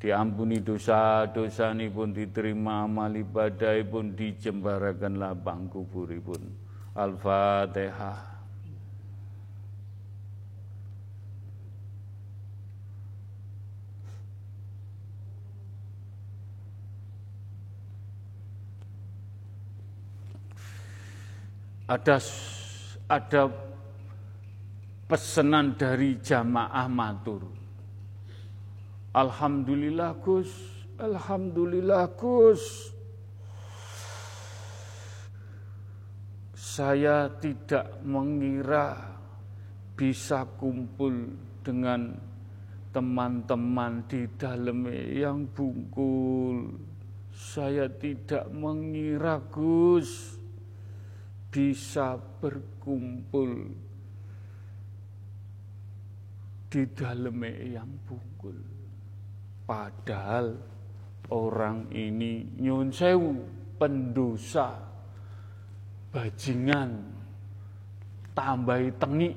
[0.00, 6.40] diampuni dosa-dosa pun diterima amal ibadah pun dijembarakan lapang kuburipun
[6.96, 8.30] Al-Fatihah
[21.90, 22.16] ada
[23.10, 23.42] ada
[25.10, 27.59] pesanan dari jamaah matur.
[29.10, 30.54] Alhamdulillah Gus,
[30.94, 32.94] Alhamdulillah Gus.
[36.54, 39.18] Saya tidak mengira
[39.98, 41.34] bisa kumpul
[41.66, 42.14] dengan
[42.94, 46.70] teman-teman di dalam yang bungkul.
[47.34, 50.38] Saya tidak mengira Gus
[51.50, 53.74] bisa berkumpul
[56.70, 58.69] di dalam yang bungkul.
[59.70, 60.58] Padahal
[61.30, 63.38] orang ini nyun sewu
[63.78, 64.74] pendosa
[66.10, 66.90] bajingan
[68.34, 69.30] tambahi tengi.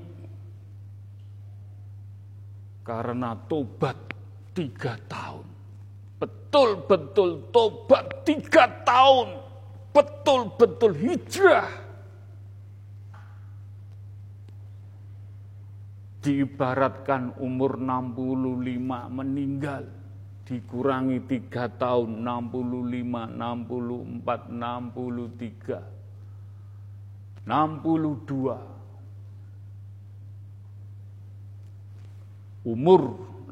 [2.82, 3.94] Karena tobat
[4.58, 5.46] tiga tahun.
[6.18, 9.38] Betul-betul tobat tiga tahun.
[9.94, 11.70] Betul-betul hijrah.
[16.26, 20.03] Diibaratkan umur 65 meninggal
[20.44, 28.74] dikurangi 3 tahun 65 64 63 62
[32.64, 33.02] umur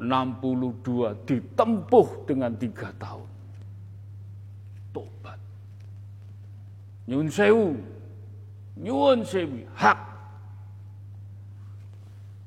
[0.00, 3.28] 62 ditempuh dengan 3 tahun.
[4.90, 5.38] Tobat.
[7.06, 7.76] Nyun sewu.
[8.80, 9.62] Nyun sewu.
[9.76, 10.00] Hak.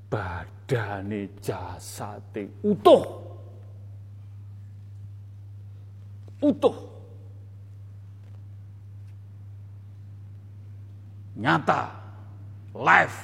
[0.09, 3.24] Badane jasate utuh
[6.45, 6.95] utuh
[11.35, 11.91] nyata,
[12.71, 13.19] live,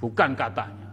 [0.00, 0.90] bukan katanya.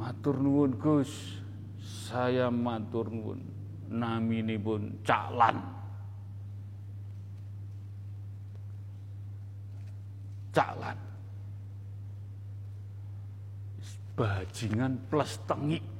[0.00, 1.38] Matur nuwun Gus,
[1.78, 3.44] saya matur nuwun
[4.58, 5.56] pun Caklan.
[10.50, 10.98] Caklan.
[14.18, 15.97] Bajingan plus tengik.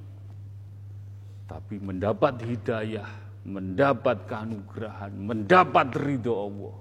[1.49, 3.09] Tapi mendapat hidayah,
[3.49, 6.77] mendapat keanugerahan, mendapat ridho Allah.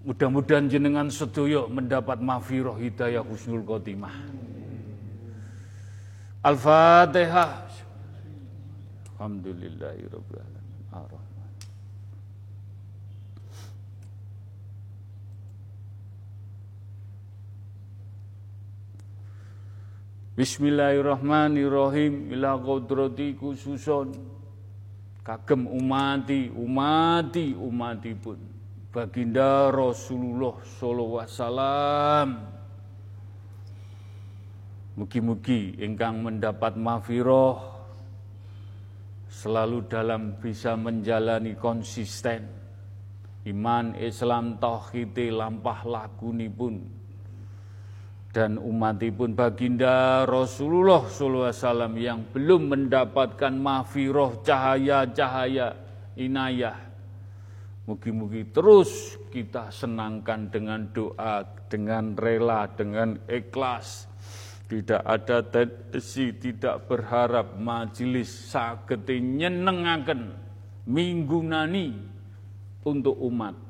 [0.00, 4.16] Mudah-mudahan jenengan sedoyo mendapat mafiroh hidayah husnul khotimah.
[6.40, 7.68] Al-Fatihah.
[9.20, 10.40] Alhamdulillahirabbil
[20.40, 22.32] Bismillahirrahmanirrahim.
[22.32, 24.08] Ila qudrati khususon
[25.20, 28.40] kagem umati umati umati pun.
[28.88, 32.28] Baginda Rasulullah sallallahu alaihi wasallam.
[34.96, 37.60] Mugi-mugi ingkang mendapat mafiroh
[39.28, 42.48] selalu dalam bisa menjalani konsisten.
[43.44, 46.99] Iman Islam tauhid lampah laguni pun
[48.30, 55.74] dan umatipun baginda Rasulullah SAW yang belum mendapatkan mafiroh cahaya-cahaya
[56.14, 56.78] inayah.
[57.90, 64.06] Mugi-mugi terus kita senangkan dengan doa, dengan rela, dengan ikhlas.
[64.70, 70.30] Tidak ada tendensi, tidak berharap majelis sagete nyenengaken
[70.86, 71.98] minggu nani
[72.86, 73.69] untuk umat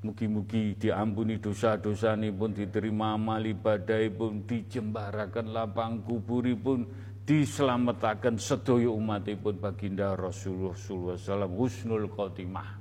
[0.00, 6.88] Mugi-mugi diampuni dosa-dosa ini pun diterima amal ibadah pun dijembarakan lapang kuburi pun
[7.28, 12.80] diselamatkan sedoyo umat pun baginda Rasulullah SAW husnul khotimah.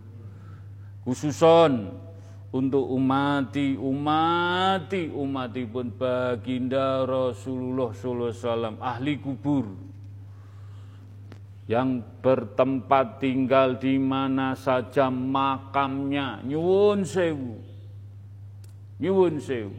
[1.04, 1.92] Khususon
[2.56, 9.89] untuk umati umati umati pun baginda Rasulullah SAW ahli kubur
[11.70, 16.42] yang bertempat tinggal di mana saja makamnya.
[16.42, 17.62] Nyuwun sewu.
[18.98, 19.78] Nyuwun sewu.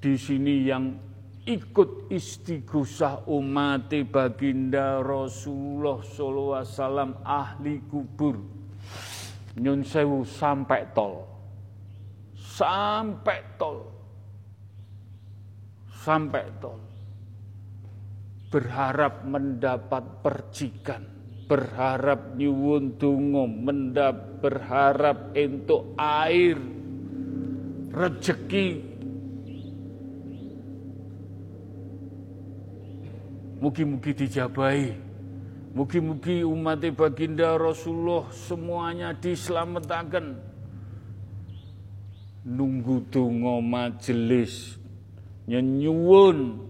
[0.00, 0.96] Di sini yang
[1.44, 8.40] ikut istighosah umat baginda Rasulullah SAW ahli kubur.
[9.60, 11.28] Nyun sewu sampai tol.
[12.32, 13.84] Sampai tol.
[15.92, 16.87] Sampai tol
[18.48, 21.04] berharap mendapat percikan,
[21.44, 26.56] berharap nyuwun tungo, mendap berharap untuk air,
[27.92, 28.68] rezeki.
[33.58, 34.94] Mugi-mugi dijabai.
[35.74, 40.40] Mugi-mugi umat baginda Rasulullah semuanya diselamatkan.
[42.48, 44.80] Nunggu tungo majelis
[45.44, 46.67] nyenyuwun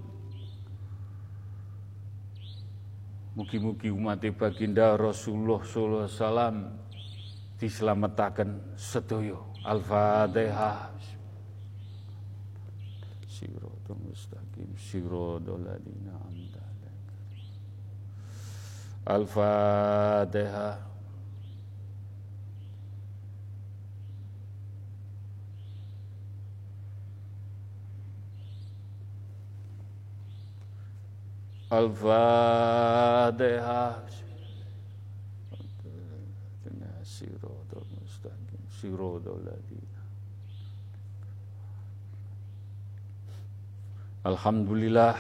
[3.39, 6.57] Mugi-mugi umat baginda Rasulullah sallallahu alaihi wasallam
[7.55, 9.55] diselamatkan sedoyo.
[9.63, 10.91] Al-Fatihah.
[13.31, 16.67] Siratul mustaqim, siratul ladina amta
[19.07, 20.88] Al-Fatihah.
[31.69, 33.49] Al-Fatihah.
[44.29, 45.17] Alhamdulillah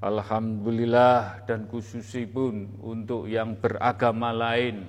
[0.00, 4.86] Alhamdulillah dan khususipun untuk yang beragama lain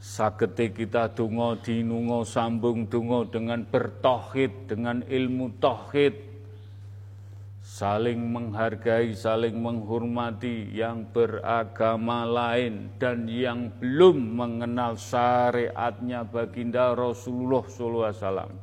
[0.00, 6.35] sagete kita dungo dinungo sambung dungo dengan bertohid dengan ilmu tohid
[7.66, 18.54] saling menghargai, saling menghormati yang beragama lain dan yang belum mengenal syariatnya baginda Rasulullah SAW.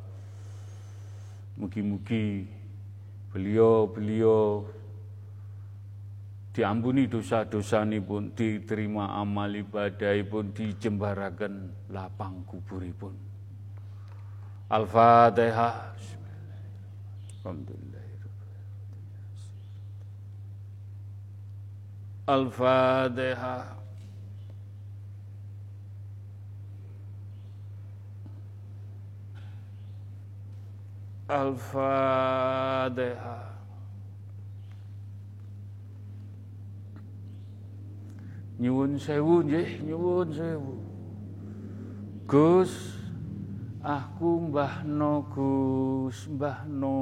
[1.60, 2.48] Mugi-mugi
[3.28, 4.64] beliau-beliau
[6.56, 13.14] diampuni dosa-dosa ini pun, diterima amal ibadah pun, dijembarakan lapang kubur pun.
[14.72, 15.92] Al-Fatihah.
[17.44, 17.93] Alhamdulillah.
[22.24, 23.76] Al-Fatihah.
[31.28, 31.84] Al-Fatihah.
[38.56, 40.80] Nyuwun sewu nggih, nyuwun sewu.
[42.24, 42.96] Gus,
[43.84, 46.96] aku mbahno Gus, mbahno.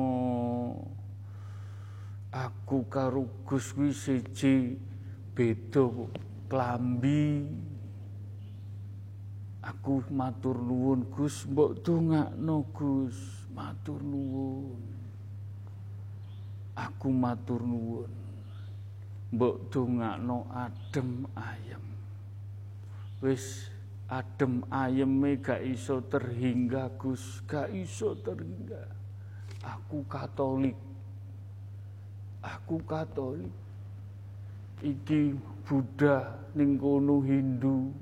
[2.34, 4.82] Aku karo Gus kuwi siji
[5.32, 5.88] beda
[6.48, 7.48] klambi.
[9.62, 14.82] Aku matur nuwun Gus, mbok dongakno Gus, matur nuwun.
[16.74, 18.10] Aku matur nuwun.
[19.30, 21.84] Mbok dongakno adem ayem.
[23.22, 23.70] Wis
[24.10, 28.82] adem ayeme gak iso terhingga Gus, gak iso terhingga.
[29.62, 30.74] Aku Katolik
[32.42, 33.61] aku Katolik
[34.82, 37.94] iki Buddha ning kono Hindu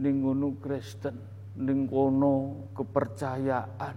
[0.00, 1.14] ning kono Kristen
[1.60, 3.96] ning kono kepercayaan.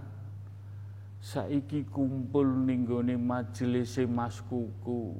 [1.18, 5.18] Saiki kumpul ning gone majelis Mas Kuku.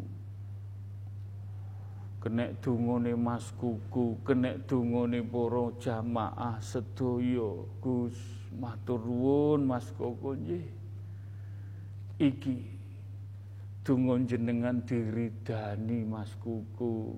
[2.22, 7.66] Kenek dungane Mas Kuku kenek dungane para jamaah sedaya.
[7.82, 8.14] Gus
[8.54, 10.70] matur nuwun Mas Koko nggih.
[12.22, 12.77] Iki
[13.88, 17.16] donga jenengan diridani Mas Kuku.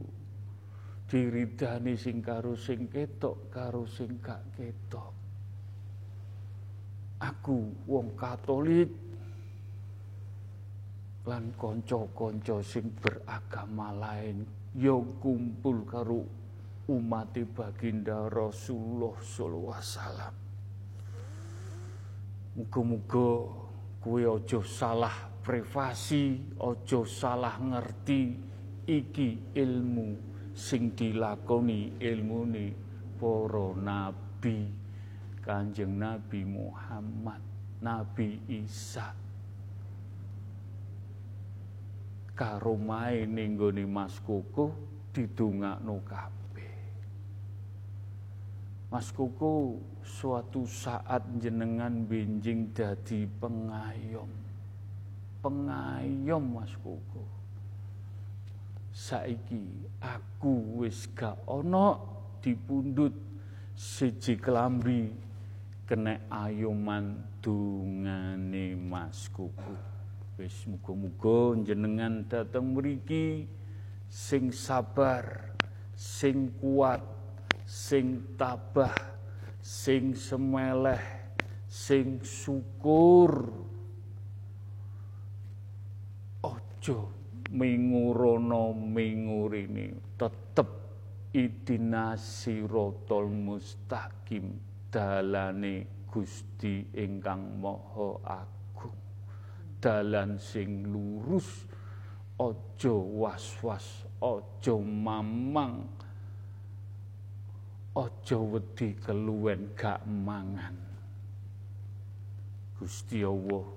[1.10, 5.10] Diridani sing karo sing ketok karo sing gak ketok.
[7.18, 8.86] Aku wong Katolik
[11.26, 14.46] lan kanca-kanca sing beragama lain
[14.78, 16.22] yo ya kumpul karo
[16.86, 20.34] umat baginda Rasulullah sallallahu alaihi wasallam.
[22.54, 23.30] Muga-muga
[23.98, 28.36] kuwi aja salah privasi ojo salah ngerti
[28.84, 30.08] iki ilmu
[30.52, 32.66] sing dilakoni ilmu ni
[33.16, 34.80] para nabi.
[35.40, 37.40] Kanjeng Nabi Muhammad
[37.80, 39.08] Nabi Isa.
[42.36, 44.72] Karo mae ning gone Mas Koko
[45.12, 46.76] didongakno kabeh.
[48.92, 54.39] Mas Koko suatu saat jenengan benjing dadi pengayom
[55.40, 57.24] pengayom Mas Koko.
[58.92, 61.96] Saiki aku wis gak ana
[62.44, 63.16] dipundhut
[63.72, 65.12] siji kelambi
[65.88, 69.74] kena ayoman dungane Mas Koko.
[70.36, 73.44] Wis muga-muga jenengan dateng mriki
[74.08, 75.52] sing sabar,
[75.92, 77.04] sing kuat,
[77.68, 78.96] sing tabah,
[79.60, 81.02] sing semeleh,
[81.68, 83.69] sing syukur
[86.80, 86.96] aja
[87.52, 90.68] mingurono mingurine tetep
[91.36, 94.56] idina sirotol mustaqim
[94.88, 98.96] dalane Gusti ingkang Maha Agung.
[99.76, 101.68] Dalan sing lurus
[102.40, 105.84] aja was-was aja mamang
[107.92, 110.80] aja wedi keluwen gak mangan.
[112.80, 113.68] Gusti Allah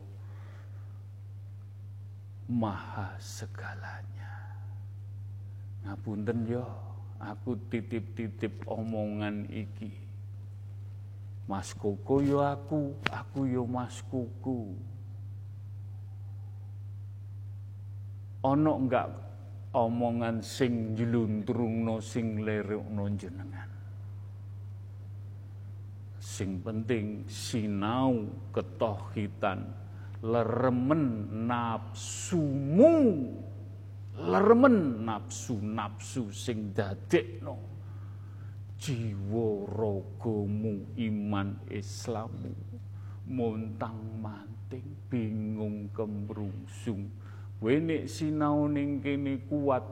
[2.47, 4.33] maha segalanya.
[5.83, 6.63] Ngapunten yo,
[7.19, 9.91] aku titip-titip omongan iki.
[11.43, 14.71] Mas Koko yo aku, aku yo Mas Kuku.
[18.43, 19.07] Ono enggak
[19.75, 23.71] omongan sing njluntrungno sing lerukno jenengan.
[26.23, 28.23] Sing penting sinau
[28.55, 29.82] ketohitan
[30.23, 32.95] leremen nafsumu.
[34.13, 37.59] Leremen nafsu-nafsu sing dadekno.
[38.79, 42.55] Jiwa ragamu iman Islamu.
[43.27, 47.11] Montang manting bingung kemrungsung.
[47.63, 49.83] Wenek sinau ning kene kuat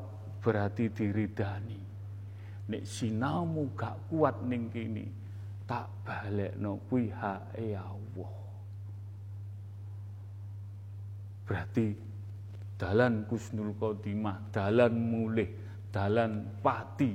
[0.44, 1.80] berarti diridani.
[2.72, 5.08] Nek sinaumu gak kuat ning kene
[5.68, 8.41] tak balekno kuwi hake Allah
[11.52, 11.92] Berarti
[12.80, 15.52] dalan Kusnul Khotimah, dalan mulih,
[15.92, 17.12] dalan pati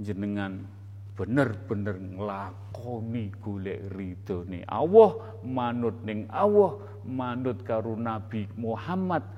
[0.00, 0.64] jenengan
[1.12, 9.28] bener-bener nglakoni golek ridhone Allah, manut ning Allah, manut karo Nabi Muhammad,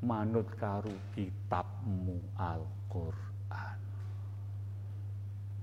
[0.00, 3.76] manut karo kitabmu Al-Qur'an.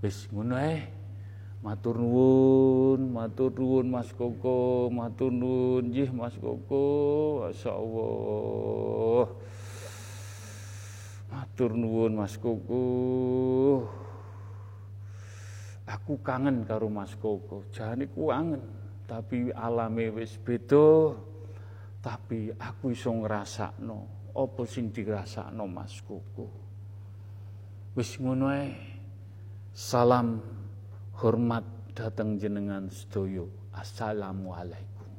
[0.05, 1.01] Wis ngono.
[1.63, 6.83] Matur nuwun, matur nuwun Mas Koko, matur nuwun nggih Mas Koko,
[7.47, 9.31] masyaallah.
[11.31, 12.83] Matur nuwun Mas Koko.
[15.87, 18.59] Aku kangen karo Mas Koko, jane ku kangen,
[19.07, 21.15] tapi alame wis beda.
[22.03, 26.51] Tapi aku iso ngrasakno apa sing dirasakno Mas Koko.
[27.95, 28.67] Wis ngono ae.
[29.71, 30.43] Salam
[31.17, 33.45] hormat datang jenengan sedoyo.
[33.73, 35.09] Assalamualaikum.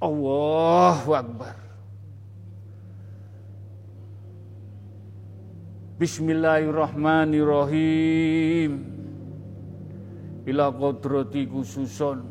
[0.00, 1.52] Allahu Akbar.
[6.00, 8.72] Bismillahirrahmanirrahim.
[10.48, 12.24] Ila kodrati khususon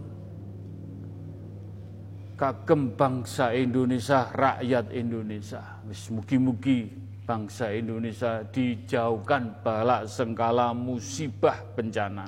[2.34, 5.62] kagem bangsa Indonesia, rakyat Indonesia.
[5.86, 6.99] Mugi-mugi
[7.30, 12.26] bangsa Indonesia dijauhkan balak sengkala musibah bencana.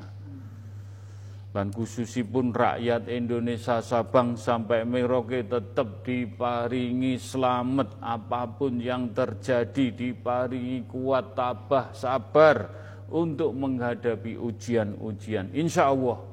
[1.51, 10.87] Dan khususipun rakyat Indonesia Sabang sampai Merauke tetap diparingi selamat apa pun yang terjadi diparingi
[10.87, 12.71] kuat tabah sabar
[13.11, 15.51] untuk menghadapi ujian-ujian.
[15.51, 16.30] Insya Allah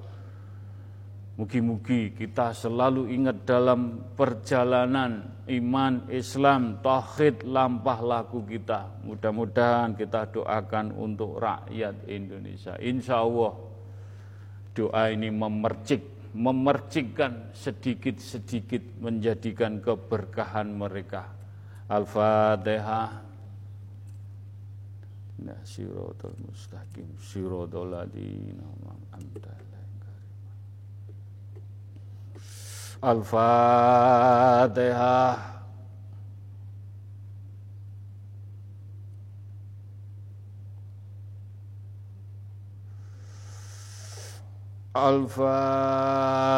[1.38, 10.90] mugi-mugi kita selalu ingat dalam perjalanan iman Islam tauhid lampah laku kita mudah-mudahan kita doakan
[10.98, 13.68] untuk rakyat Indonesia insya Allah
[14.78, 21.34] doa ini memercik, memercikkan sedikit-sedikit menjadikan keberkahan mereka.
[21.90, 23.26] Al-Fatihah.
[25.38, 28.66] Nah, siratul mustaqim, siratul ladina
[33.02, 33.38] Al-Fatihah.
[44.94, 46.48] Al-Fatihah.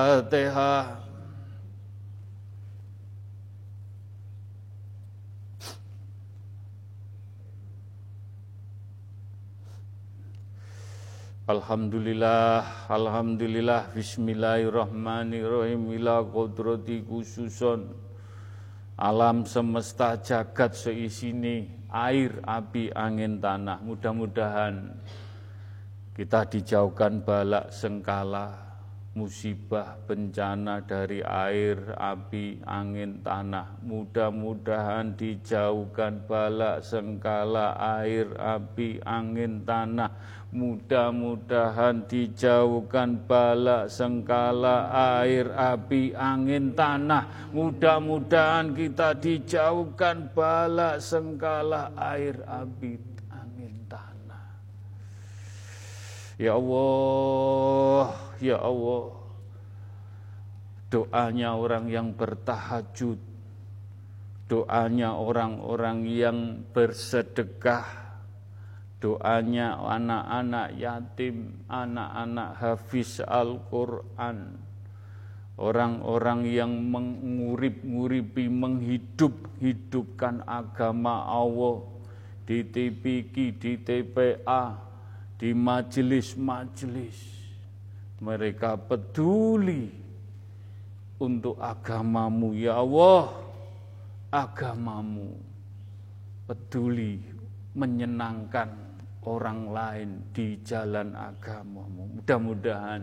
[11.50, 17.90] Alhamdulillah, Alhamdulillah, Bismillahirrahmanirrahim, ila kodrati khususon,
[18.94, 24.94] alam semesta jagat seisini, air, api, angin, tanah, mudah-mudahan
[26.14, 28.69] kita dijauhkan balak sengkala,
[29.10, 33.82] musibah, bencana dari air, api, angin, tanah.
[33.82, 40.14] Mudah-mudahan dijauhkan balak sengkala, air, api, angin, tanah.
[40.50, 47.50] Mudah-mudahan dijauhkan balak sengkala, air, api, angin, tanah.
[47.50, 53.09] Mudah-mudahan kita dijauhkan balak sengkala, air, api,
[56.40, 59.12] Ya Allah, ya Allah.
[60.88, 63.20] Doanya orang yang bertahajud,
[64.48, 67.84] doanya orang-orang yang bersedekah,
[69.04, 74.56] doanya anak-anak yatim, anak-anak hafiz Al-Quran,
[75.60, 81.84] orang-orang yang mengurip-nguripi, menghidup-hidupkan agama Allah.
[82.48, 84.89] Di TPK, di TPA,
[85.40, 87.16] di majelis-majelis
[88.20, 89.88] mereka peduli
[91.16, 93.48] untuk agamamu ya Allah.
[94.30, 95.32] Agamamu
[96.44, 97.18] peduli
[97.72, 98.68] menyenangkan
[99.24, 102.20] orang lain di jalan agamamu.
[102.20, 103.02] Mudah-mudahan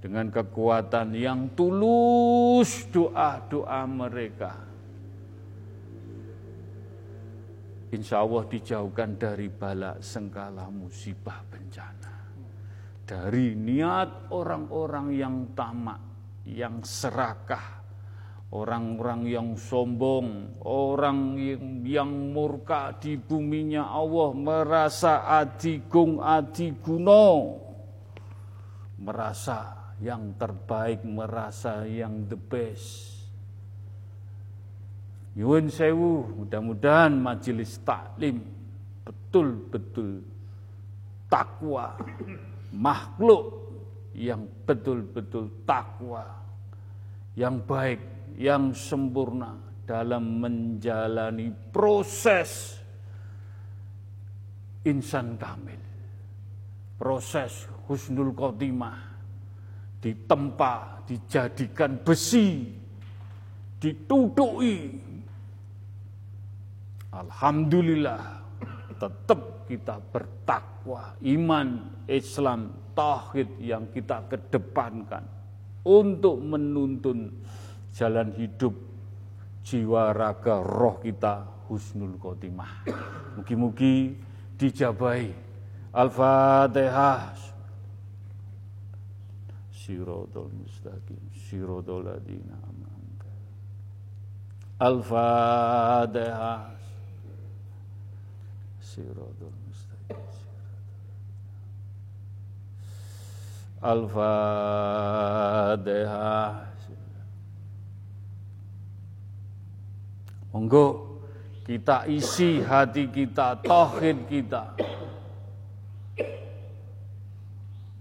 [0.00, 4.63] dengan kekuatan yang tulus doa-doa mereka
[7.94, 12.12] insya Allah dijauhkan dari bala sengkala musibah bencana.
[13.06, 16.00] Dari niat orang-orang yang tamak,
[16.48, 17.84] yang serakah,
[18.50, 27.60] orang-orang yang sombong, orang yang, yang murka di buminya Allah, merasa adigung adiguno,
[28.98, 33.13] merasa yang terbaik, merasa yang the best
[35.34, 38.38] Yun sewu, mudah-mudahan majelis taklim
[39.02, 40.22] betul-betul
[41.26, 41.98] takwa,
[42.70, 43.66] makhluk
[44.14, 46.22] yang betul-betul takwa,
[47.34, 47.98] yang baik,
[48.38, 52.78] yang sempurna dalam menjalani proses
[54.86, 55.82] insan kamil.
[56.94, 59.18] Proses husnul khotimah
[59.98, 62.70] ditempa, dijadikan besi,
[63.82, 65.03] ditudui
[67.14, 68.42] Alhamdulillah
[68.98, 71.68] tetap kita bertakwa, iman,
[72.10, 75.22] Islam, tauhid yang kita kedepankan
[75.86, 77.30] untuk menuntun
[77.94, 78.74] jalan hidup
[79.64, 82.84] jiwa raga roh kita husnul khotimah.
[83.40, 84.14] Mugi-mugi
[84.58, 85.32] dijabai.
[85.94, 87.38] Al-Fatihah.
[89.70, 92.58] Siratul mustaqim, siratul ladina
[94.74, 96.73] Al-Fatihah.
[98.94, 100.22] Siratal mustaqim
[103.82, 104.24] Al-Fatihah
[110.54, 111.14] Monggo
[111.64, 114.76] kita isi hati kita, tauhid kita.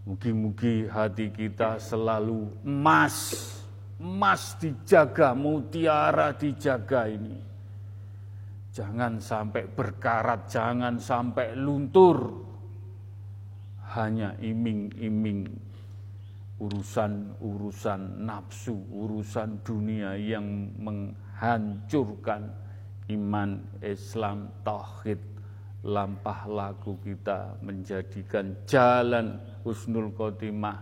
[0.03, 3.15] Mugi-mugi hati kita selalu emas,
[3.95, 7.52] emas dijaga, mutiara dijaga ini.
[8.73, 12.41] Jangan sampai berkarat, jangan sampai luntur.
[13.93, 15.45] Hanya iming-iming
[16.57, 22.49] urusan-urusan nafsu, urusan dunia yang menghancurkan
[23.13, 25.21] iman, Islam, tauhid,
[25.85, 30.79] lampah laku kita menjadikan jalan husnul khotimah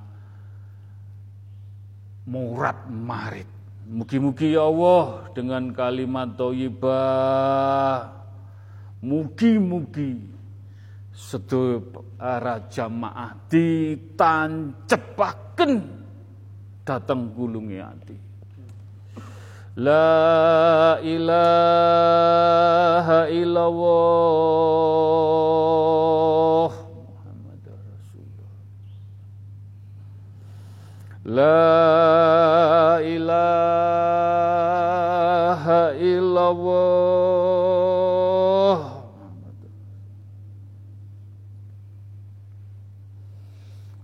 [2.30, 3.60] murat marit.
[3.89, 8.21] Mugi-mugi ya Allah dengan kalimat thayyibah
[9.01, 10.29] mugi-mugi
[11.11, 11.81] sedaya
[12.17, 15.71] para jamaah ditancepaken
[16.85, 18.15] datang gulungi hati.
[19.79, 23.79] La ilaha illallah
[26.91, 28.51] Muhammad Rasulullah
[31.23, 31.71] La
[33.01, 34.21] ilaha
[35.97, 36.91] illallah.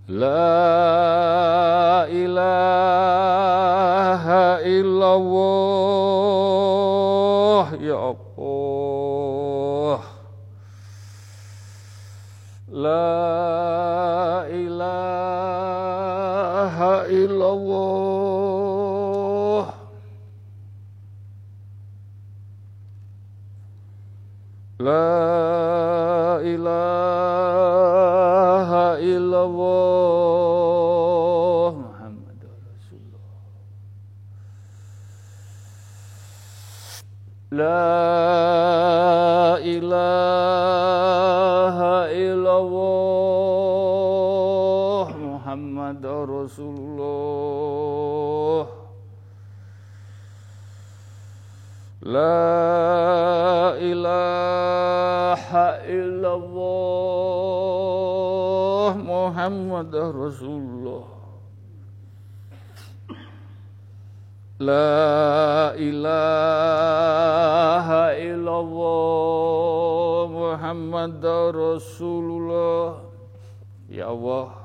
[0.08, 0.87] La
[46.48, 48.64] Muhammad Rasulullah
[52.08, 56.56] La ilaha illallah
[58.96, 61.04] Muhammad Rasulullah
[64.56, 66.56] La ilaha
[68.16, 71.20] illallah Muhammad
[71.52, 73.04] Rasulullah
[73.92, 74.57] Ya Allah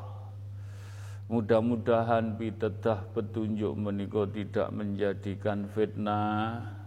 [1.33, 6.83] Mudah-mudahan pitedah petunjuk menikah tidak menjadikan fitnah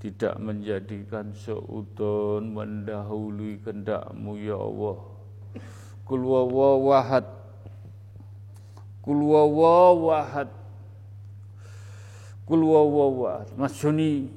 [0.00, 5.00] tidak menjadikan seudon mendahului kendakmu ya Allah.
[6.04, 7.24] Kul wawahad
[9.04, 9.20] Kul
[13.56, 14.28] Mas Joni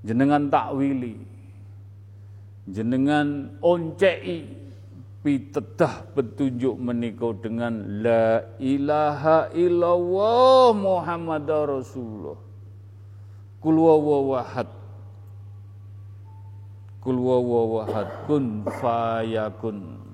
[0.00, 1.20] jenengan takwili
[2.68, 4.57] jenengan oncei
[5.28, 12.40] pitedah petunjuk menikah dengan la ilaha illallah Muhammad Rasulullah.
[13.60, 14.72] Kul wawahad
[17.04, 20.07] Kul wawahad kun fayakun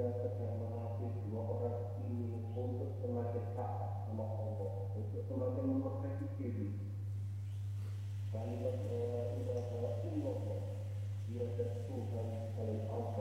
[0.00, 0.64] Saya sedang
[1.28, 6.72] dua orang ini untuk semakin taat sama Allah, untuk semakin memperbaiki diri.
[8.32, 10.60] Kalimat eh, Allah, Allah, Allah,
[11.28, 11.44] dia
[11.84, 13.19] Tuhan paling Allah.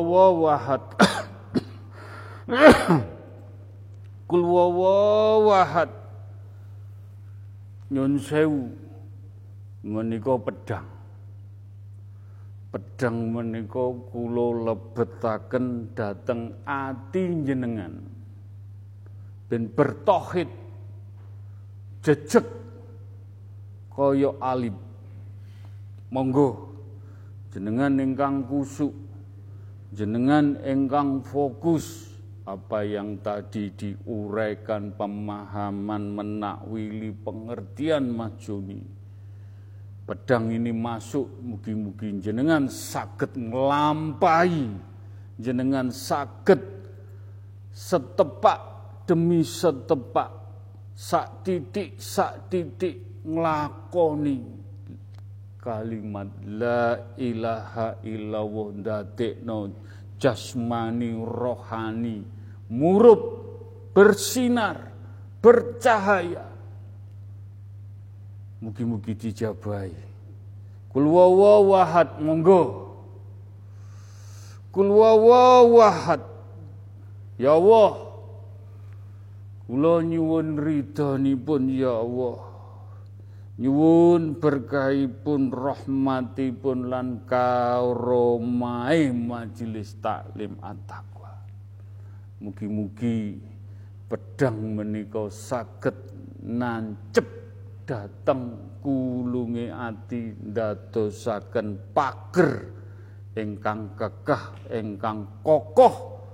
[0.00, 0.84] Kul wawahad
[4.24, 5.90] Kul wawahad
[7.90, 8.70] Nyun sewu
[9.82, 10.86] menika pedang.
[12.70, 13.82] Pedang menika
[14.14, 17.98] kula lebetaken dhateng ati jenengan.
[19.50, 20.46] Ben bertauhid
[22.06, 22.46] jejeg
[23.90, 24.78] kaya alim.
[26.14, 26.70] Monggo
[27.50, 28.94] jenengan ingkang kusuk,
[29.90, 32.14] jenengan ingkang fokus
[32.46, 38.82] apa yang tadi diuraikan pemahaman menakwili pengertian majuni
[40.06, 44.66] pedang ini masuk mugi-mugi jenengan sakit ngelampai
[45.38, 46.58] jenengan sakit
[47.70, 48.58] setepak
[49.06, 50.30] demi setepak
[50.94, 54.59] sak titik sak titik nglakoni
[55.60, 59.70] kalimat la ilaha illallah dadekno
[60.16, 62.24] jasmani rohani.
[62.72, 63.20] Murup
[63.92, 64.88] bersinar
[65.44, 66.48] bercahaya.
[68.60, 70.08] Mugi-mugi dijabahi.
[70.90, 72.92] Kul wawahad monggo.
[74.72, 76.20] Kul wawahad
[77.40, 78.10] ya Allah.
[79.70, 82.49] Kula nyuwun ridhonipun ya Allah
[83.60, 91.44] nyuwun berkahipun rahmatipun lan karomahe majelis taklim at-taqwa.
[92.40, 93.36] Mugi-mugi
[94.08, 95.92] pedang menika saged
[96.40, 97.28] nancep
[97.84, 102.72] dateng kulunge ati ndadosaken pager
[103.36, 106.24] ingkang kekah ingkang kokoh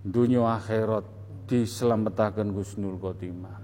[0.00, 1.04] dunia akhirat
[1.44, 3.59] diselamatkan Gusnul Khotimah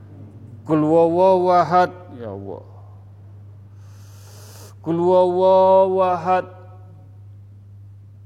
[0.67, 2.67] Kul wawahad ya Allah.
[4.83, 6.51] Kul wawahad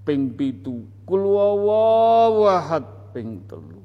[0.09, 0.89] ping pitu.
[1.05, 3.85] Kul wawahad ping telu.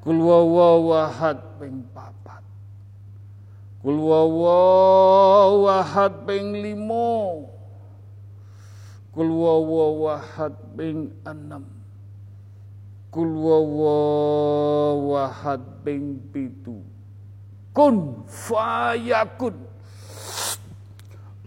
[0.00, 2.40] Kul wawahad ping papat.
[3.84, 5.04] Kul wawahad
[6.24, 7.52] ping limo.
[9.12, 11.75] Kul wawahad ping enam
[13.16, 13.80] Kul wawahad
[15.80, 16.84] ping pitu.
[17.72, 19.56] Kun fayakun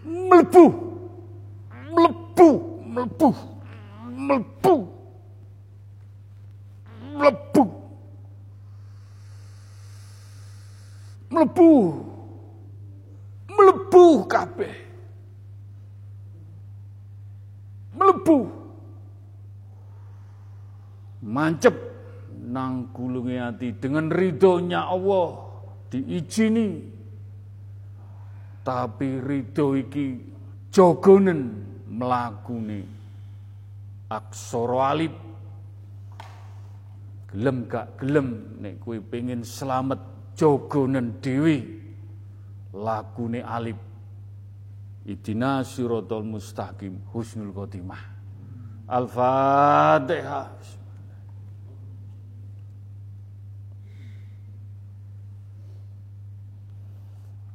[0.01, 0.65] Melebu
[1.93, 2.49] Melebu
[2.89, 3.29] Melebu
[4.17, 4.75] Melebu
[7.13, 7.63] Melebu
[11.29, 11.69] mlebu
[13.45, 14.73] mlebu kabeh.
[17.93, 18.58] Mlebu
[21.23, 21.75] mancep.
[22.49, 23.75] Nang gulunge ati.
[23.77, 25.49] Dengan ridhonya Allah
[25.89, 26.97] diizini
[28.63, 30.21] tapi ridho iki
[30.69, 32.85] jogonen mlakune
[34.13, 35.15] aksara alif
[37.33, 38.29] gelem gak gelem
[38.61, 39.99] nek kowe pengen selamat
[40.37, 41.81] jogonen dhewe.
[42.69, 43.89] Lagune alif
[45.09, 47.97] Idina siratal mustaqim husnul khotimah.
[48.85, 50.53] Al-Fatihah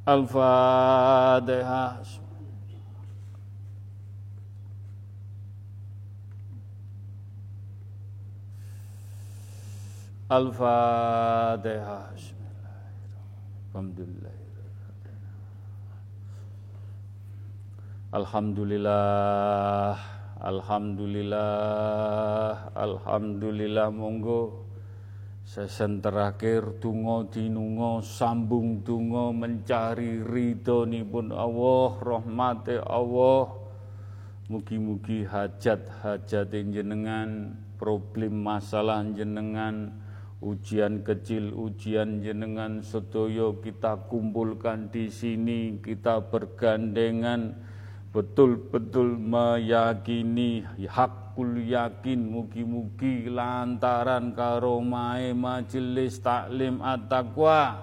[0.06, 1.97] Al-Fatihah
[10.28, 12.12] Al-Fatihah
[13.74, 14.44] Alhamdulillah
[18.14, 19.98] Alhamdulillah.
[20.39, 21.43] Alhamdulillah.
[22.78, 23.90] Alhamdulillah.
[23.90, 24.63] Monggo
[25.44, 33.52] Sesen terakhir tungo dinungo sambung tungo mencari ridho pun Allah rahmati Allah.
[34.48, 39.92] Mugi-mugi hajat-hajat jenengan problem masalah jenengan
[40.44, 47.56] ujian kecil ujian jenengan sedoyo kita kumpulkan di sini kita bergandengan
[48.12, 57.74] betul-betul meyakini hak kul yakin mugi-mugi lantaran karomae majelis taklim at-taqwa.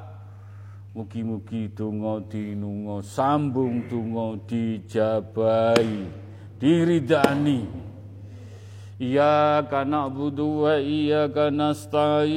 [0.95, 6.07] Mugi-mugi donga dinunga sambung donga dijabai
[6.59, 7.67] diridani.
[8.99, 12.27] Iyyaka na'budu wa iyyaka nasta'in.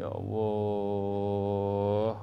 [0.00, 2.16] Ya Allah.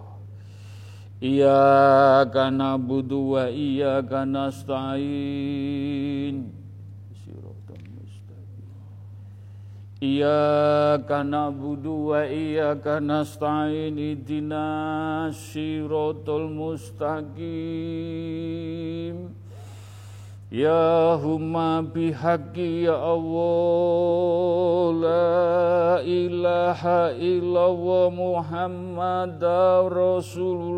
[1.22, 6.57] Iyyaka na'budu wa iyyaka nasta'in
[9.98, 17.58] Iyyaka na'budu wa iyyaka nasta'in ihdinas siratal mustaqim.
[20.54, 23.50] Ya humma bihaqi ya Allah
[24.96, 29.42] La ilaha illallah Muhammad
[29.92, 30.78] Rasulullah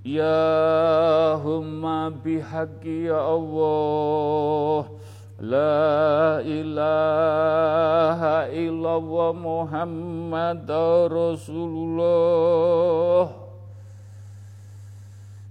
[0.00, 4.88] Ya humma bihaqi ya Allah.
[5.36, 10.64] La ilaha illallah Muhammad
[11.12, 13.28] Rasulullah.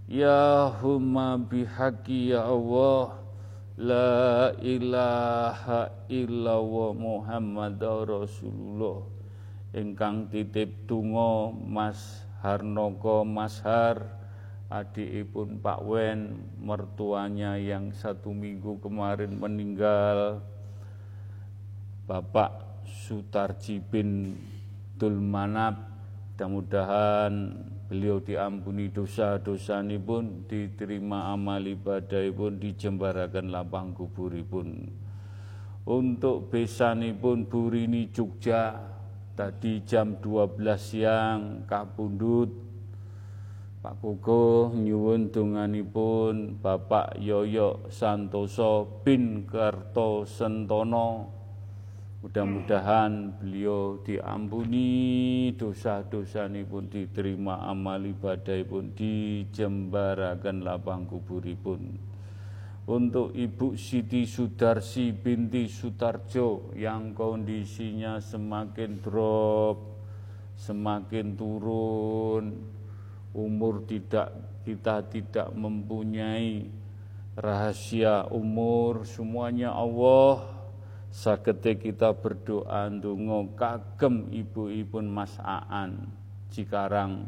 [0.10, 3.22] Ya humma bihaqi ya Allah.
[3.78, 9.06] La ilaha illallah Muhammad Rasulullah.
[9.78, 14.19] Ingkang titip tungo Mas Harnoko Mas Har
[14.70, 20.41] adikipun Pak Wen, mertuanya yang satu minggu kemarin meninggal,
[22.06, 24.38] Bapak Sutarji bin
[24.98, 25.90] Dulmanap,
[26.40, 27.52] mudah-mudahan
[27.91, 34.88] beliau diampuni dosa-dosa ini pun diterima amal ibadah pun dijembarakan lapang kuburipun
[35.84, 38.72] untuk besani pun burini Jogja
[39.36, 42.69] tadi jam 12 siang kapundut
[43.80, 51.40] Pak Kukuh nyuwun donganipun Bapak Yoyo Santoso bin Kerto Sentono
[52.20, 61.96] Mudah-mudahan beliau diampuni dosa-dosa ini pun diterima amal ibadah pun dijembarakan lapang kuburipun.
[62.92, 69.80] Untuk Ibu Siti Sudarsi binti Sutarjo yang kondisinya semakin drop,
[70.60, 72.44] semakin turun,
[73.34, 74.34] umur tidak
[74.66, 76.70] kita tidak mempunyai
[77.40, 80.60] rahasia umur semuanya Allah.
[81.10, 86.06] Sagete kita berdoa ndonga kagem ibu-ibu Mas Aan
[86.54, 87.26] Cikarang.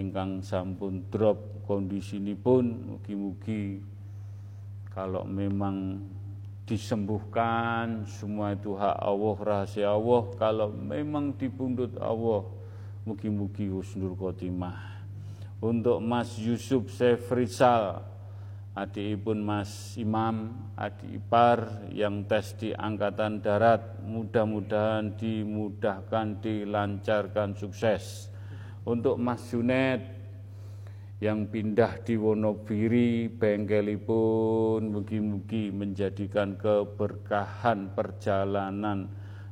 [0.00, 3.84] Ingkang sampun drop kondisinipun mugi-mugi
[4.88, 6.00] kalau memang
[6.64, 10.24] disembuhkan semua itu hak Allah rahasia Allah.
[10.40, 12.48] Kalau memang dipundut Allah
[13.04, 14.89] mugi-mugi husnul khotimah
[15.60, 18.00] untuk Mas Yusuf Sefrisal
[18.72, 28.32] adikipun Mas Imam adik ipar yang tes di Angkatan Darat mudah-mudahan dimudahkan dilancarkan sukses
[28.88, 30.00] untuk Mas Junet
[31.20, 39.04] yang pindah di Wonogiri bengkelipun mugi-mugi menjadikan keberkahan perjalanan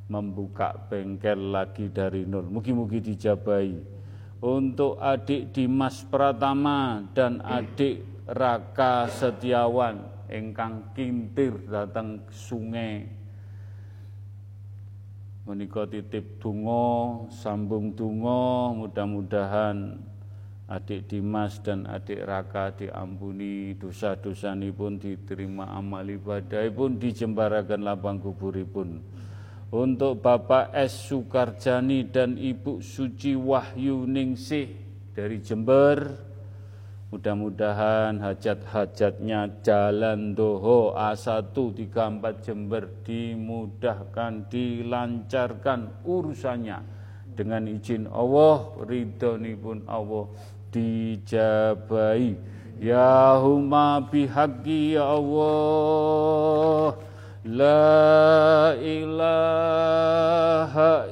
[0.08, 2.48] membuka bengkel lagi dari nol.
[2.48, 3.97] Mugi-mugi dijabai.
[4.38, 9.98] Untuk adik Dimas Pratama dan adik Raka Setiawan
[10.30, 13.08] engkang kintir datang sungai
[15.48, 19.96] menika titip dungo sambung dungo mudah-mudahan
[20.68, 29.00] adik Dimas dan adik Raka diampuni dosa-dosa pun diterima amal ibadah pun dijembarakan lapang kuburipun.
[29.68, 31.12] Untuk Bapak S.
[31.12, 34.72] Sukarjani dan Ibu Suci Wahyu Ningsih
[35.12, 36.24] dari Jember.
[37.08, 46.84] Mudah-mudahan hajat-hajatnya jalan doho A1 34 Jember dimudahkan, dilancarkan urusannya
[47.32, 50.28] dengan izin Allah, ridhoni pun Allah
[50.68, 52.36] dijabai.
[52.76, 57.07] Ya huma bihaqi ya Allah
[57.48, 59.08] La ilaha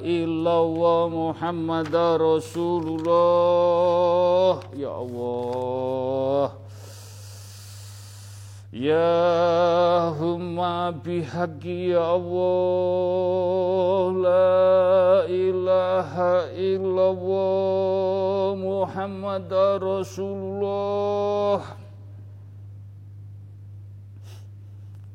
[0.05, 1.89] illallah Muhammad
[2.21, 4.61] Rasulullah.
[4.77, 6.53] Ya Allah.
[8.69, 10.93] Ya humma
[11.65, 12.37] ya Allah.
[14.21, 19.49] La ilaha illallah Muhammad
[19.81, 21.86] Rasulullah.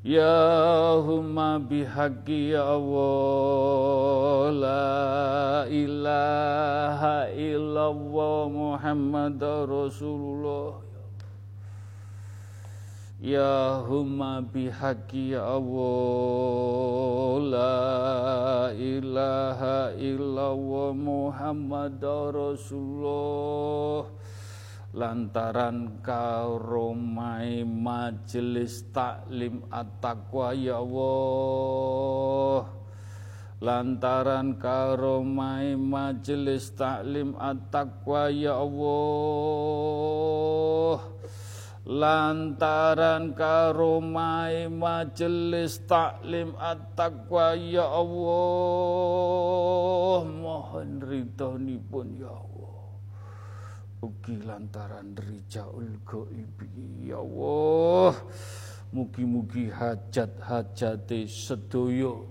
[0.04, 1.34] يا هم
[1.66, 7.00] بحق يا الله لا إله
[7.34, 10.86] إلا الله محمد رسول الله
[13.16, 24.19] Ya humma bihaqi ya Allah La ilaha illallah Muhammad Rasulullah Ya humma
[24.91, 32.67] lantaran karomai majelis taklim at-taqwa ya Allah.
[33.61, 39.39] Lantaran karomai majelis taklim at-taqwa ya Allah.
[41.87, 48.19] Lantaran karomai majelis taklim at-taqwa ya Allah.
[50.27, 52.50] Mohon ridhonipun ya Allah
[54.01, 57.05] Ugi lantaran rijaul goibi.
[57.05, 58.17] Ya Allah
[58.97, 62.25] Mugi-mugi hajat-hajate sedoyo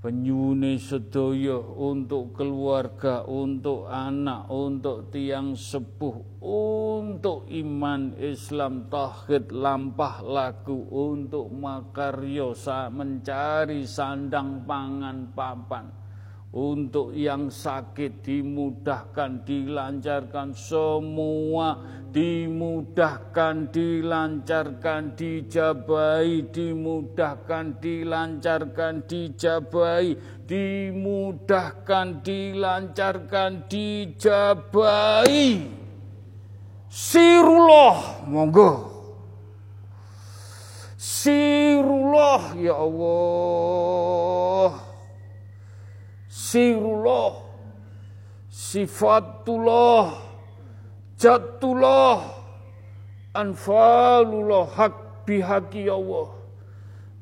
[0.00, 10.88] Penyune sedoyo Untuk keluarga Untuk anak Untuk tiang sepuh Untuk iman Islam Tauhid lampah lagu
[10.88, 12.56] Untuk makaryo
[12.96, 16.05] Mencari sandang pangan papan
[16.56, 21.76] untuk yang sakit dimudahkan, dilancarkan semua,
[22.08, 30.16] dimudahkan, dilancarkan, dijabai, dimudahkan, dilancarkan, dijabai,
[30.48, 35.68] dimudahkan, dilancarkan, dijabai.
[36.88, 38.96] Sirullah, monggo.
[40.96, 44.85] Sirullah ya Allah
[46.56, 47.36] sirullah
[48.48, 50.16] sifatullah
[51.20, 52.32] jatullah
[53.36, 56.32] anfalullah hak bihaki ya Allah.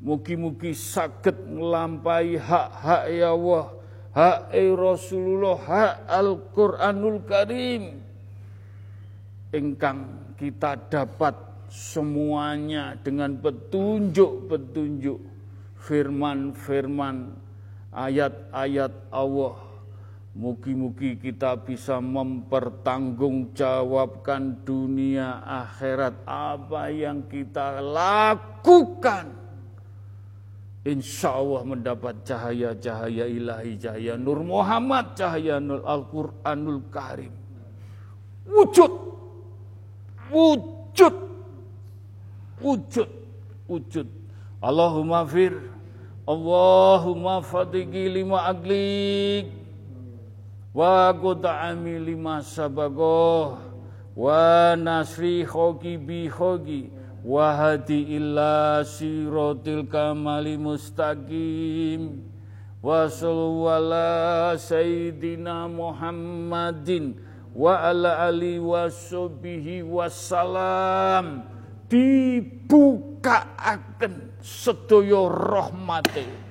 [0.04, 3.72] Mugi-mugi sakit melampai hak-hak ya Allah.
[4.14, 7.98] Hak Rasulullah Hak Al-Quranul Karim.
[9.50, 11.34] Engkang kita dapat
[11.66, 15.18] semuanya dengan petunjuk-petunjuk
[15.82, 17.43] firman-firman
[17.94, 19.54] ayat-ayat Allah.
[20.34, 29.30] Mugi-mugi kita bisa mempertanggungjawabkan dunia akhirat apa yang kita lakukan.
[30.84, 37.30] Insya Allah mendapat cahaya-cahaya ilahi, cahaya Nur Muhammad, cahaya Nur Al-Quranul Karim.
[38.44, 38.92] Wujud,
[40.28, 41.16] wujud,
[42.58, 43.08] wujud,
[43.70, 44.08] wujud.
[44.60, 45.73] Allahumma fir
[46.24, 49.52] Allahumma fatigi lima aglik
[50.72, 53.60] wa quta'ami lima sabagoh
[54.16, 56.88] wa nasri khogi bi khogi
[57.20, 62.24] wa hadi illa sirotil kamali mustaqim
[62.80, 67.20] wa sallallahu sayyidina Muhammadin
[67.52, 71.44] wa ala ali wa sobihi wassalam
[71.92, 72.94] dibukaaken
[74.44, 76.44] sedaya rahmate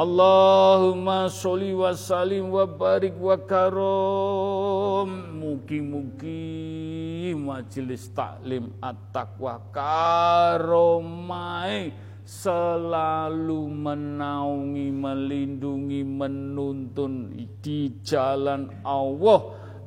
[0.00, 5.36] Allahumma sholli wa salim wa barik wa karom.
[5.36, 11.92] Mugi-mugi majelis taklim at-taqwa karomai
[12.24, 19.40] selalu menaungi, melindungi, menuntun di jalan Allah.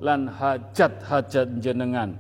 [0.04, 2.20] Lan hajat-hajat jenengan.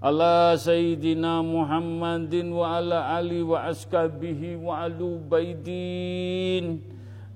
[0.00, 6.80] Ala Sayyidina Muhammadin wa ala ali wa askabihi wa alu baidin.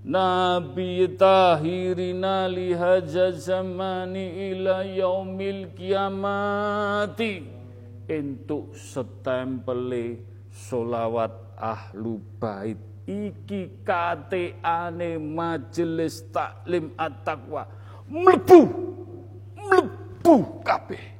[0.00, 7.44] Nabi tahirina lihaja zamani ila yaumil kiamati.
[8.08, 12.80] Untuk setempele solawat ahlu bait.
[13.04, 13.84] Iki
[14.64, 17.68] ane majelis taklim at-taqwa.
[18.08, 18.60] Mlebu
[19.52, 21.13] mlebu kabeh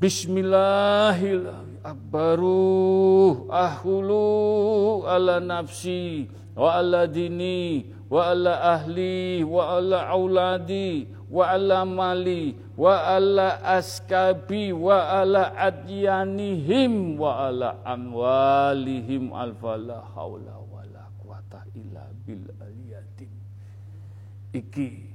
[0.00, 1.76] Bismillahirrahmanirrahim.
[1.84, 6.24] Akbaru ahulu ala nafsi
[6.56, 14.72] wa ala dini wa ala ahli wa ala auladi wa ala mali wa ala askabi
[14.72, 19.36] wa ala adyanihim wa ala amwalihim.
[19.36, 23.28] Alfa la haula wa la quwata illa bil aliyatin.
[24.56, 25.09] Iki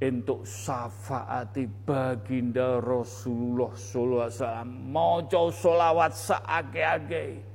[0.00, 4.70] untuk syafaati baginda Rasulullah sallallahu alaihi wasallam.
[4.88, 7.50] Maca selawat saake-ake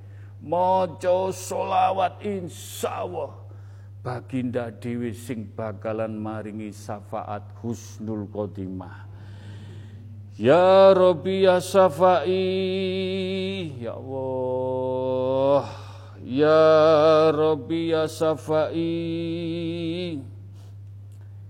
[0.45, 3.33] maca selawat insyaallah.
[4.05, 9.09] Baginda dewi sing bakalan maringi syafaat husnul khotimah.
[10.37, 12.37] Ya Rabbi ya Safai
[13.81, 15.65] Ya Allah.
[16.21, 16.69] Ya
[17.33, 18.93] Rabbi ya Safai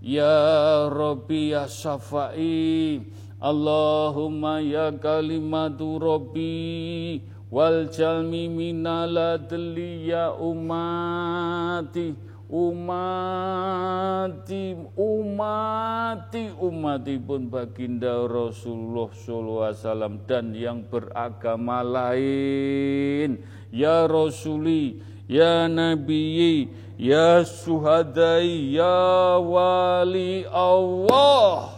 [0.06, 3.02] Ya Rabbi ya Safai
[3.42, 12.14] Allahumma ya kalimatu Rabbi Wal jalmi minaladli ya umati
[12.46, 13.58] umati
[14.94, 23.42] umati umati pun baginda Rasulullah sallallahu alaihi wasallam dan yang beragama lain.
[23.74, 31.76] Ya rasuli ya nabi ya suhadai ya wali Allah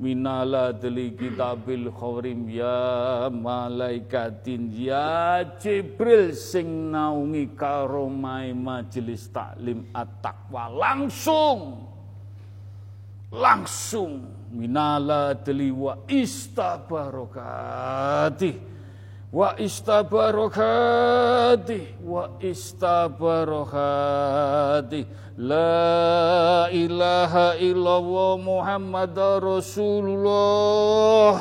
[0.00, 10.72] minala deli kitabil khorim ya malaikatin ya Jibril sing naungi karomai majelis taklim at-taqwa.
[10.72, 11.84] Langsung
[13.30, 18.69] langsung minala deli wa istabarokati
[19.32, 25.06] wa istabarokati wa istabarokati.
[25.38, 31.40] La ilaha illallah Muhammad Rasulullah.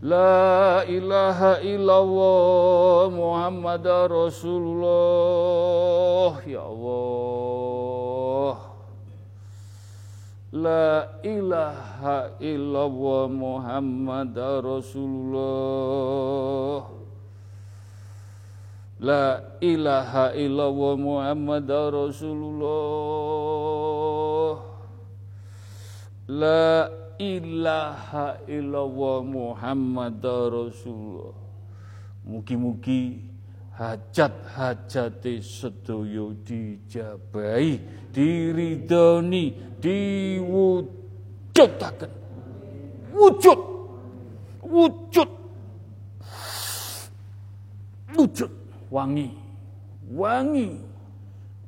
[0.00, 6.40] La ilaha illallah Muhammad Rasulullah.
[6.46, 8.69] Ya Allah
[10.50, 14.34] La ilaha illallah Muhammad
[14.66, 15.46] Rasulullah.
[18.98, 22.66] La ilaha illallah Muhammad Rasulullah.
[26.26, 30.18] La ilaha illallah Muhammad
[30.50, 31.38] Rasulullah.
[32.26, 33.30] Mugi-mugi
[33.80, 37.80] hajat-hajate sedoyo dijabai
[38.12, 42.20] diridoni diwujudaken
[43.20, 43.60] wujud.
[44.64, 45.30] Wujud.
[48.16, 48.52] Wujud.
[48.90, 49.28] Wangi.
[50.14, 50.68] Wangi.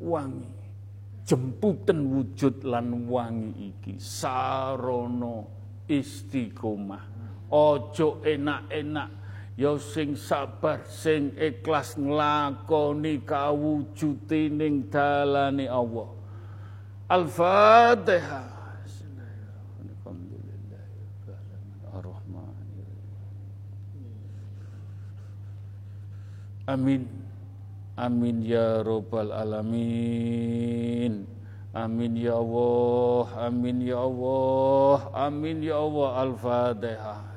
[0.00, 0.50] Wangi.
[1.26, 3.94] Jemputan wujud lan wangi iki.
[4.00, 5.46] Sarono
[5.86, 7.04] istiqomah.
[7.52, 9.20] Ojo enak-enak.
[9.52, 16.21] Ya sing sabar sing ikhlas nglakoni kawujute ning dalane Allah
[17.12, 18.52] Al-Fatihah
[26.62, 27.04] Amin.
[27.98, 31.28] Amin ya robbal alamin.
[31.72, 36.08] Amin ya Allah, amin ya Allah, amin ya Allah.
[36.20, 37.31] Al-Fatihah.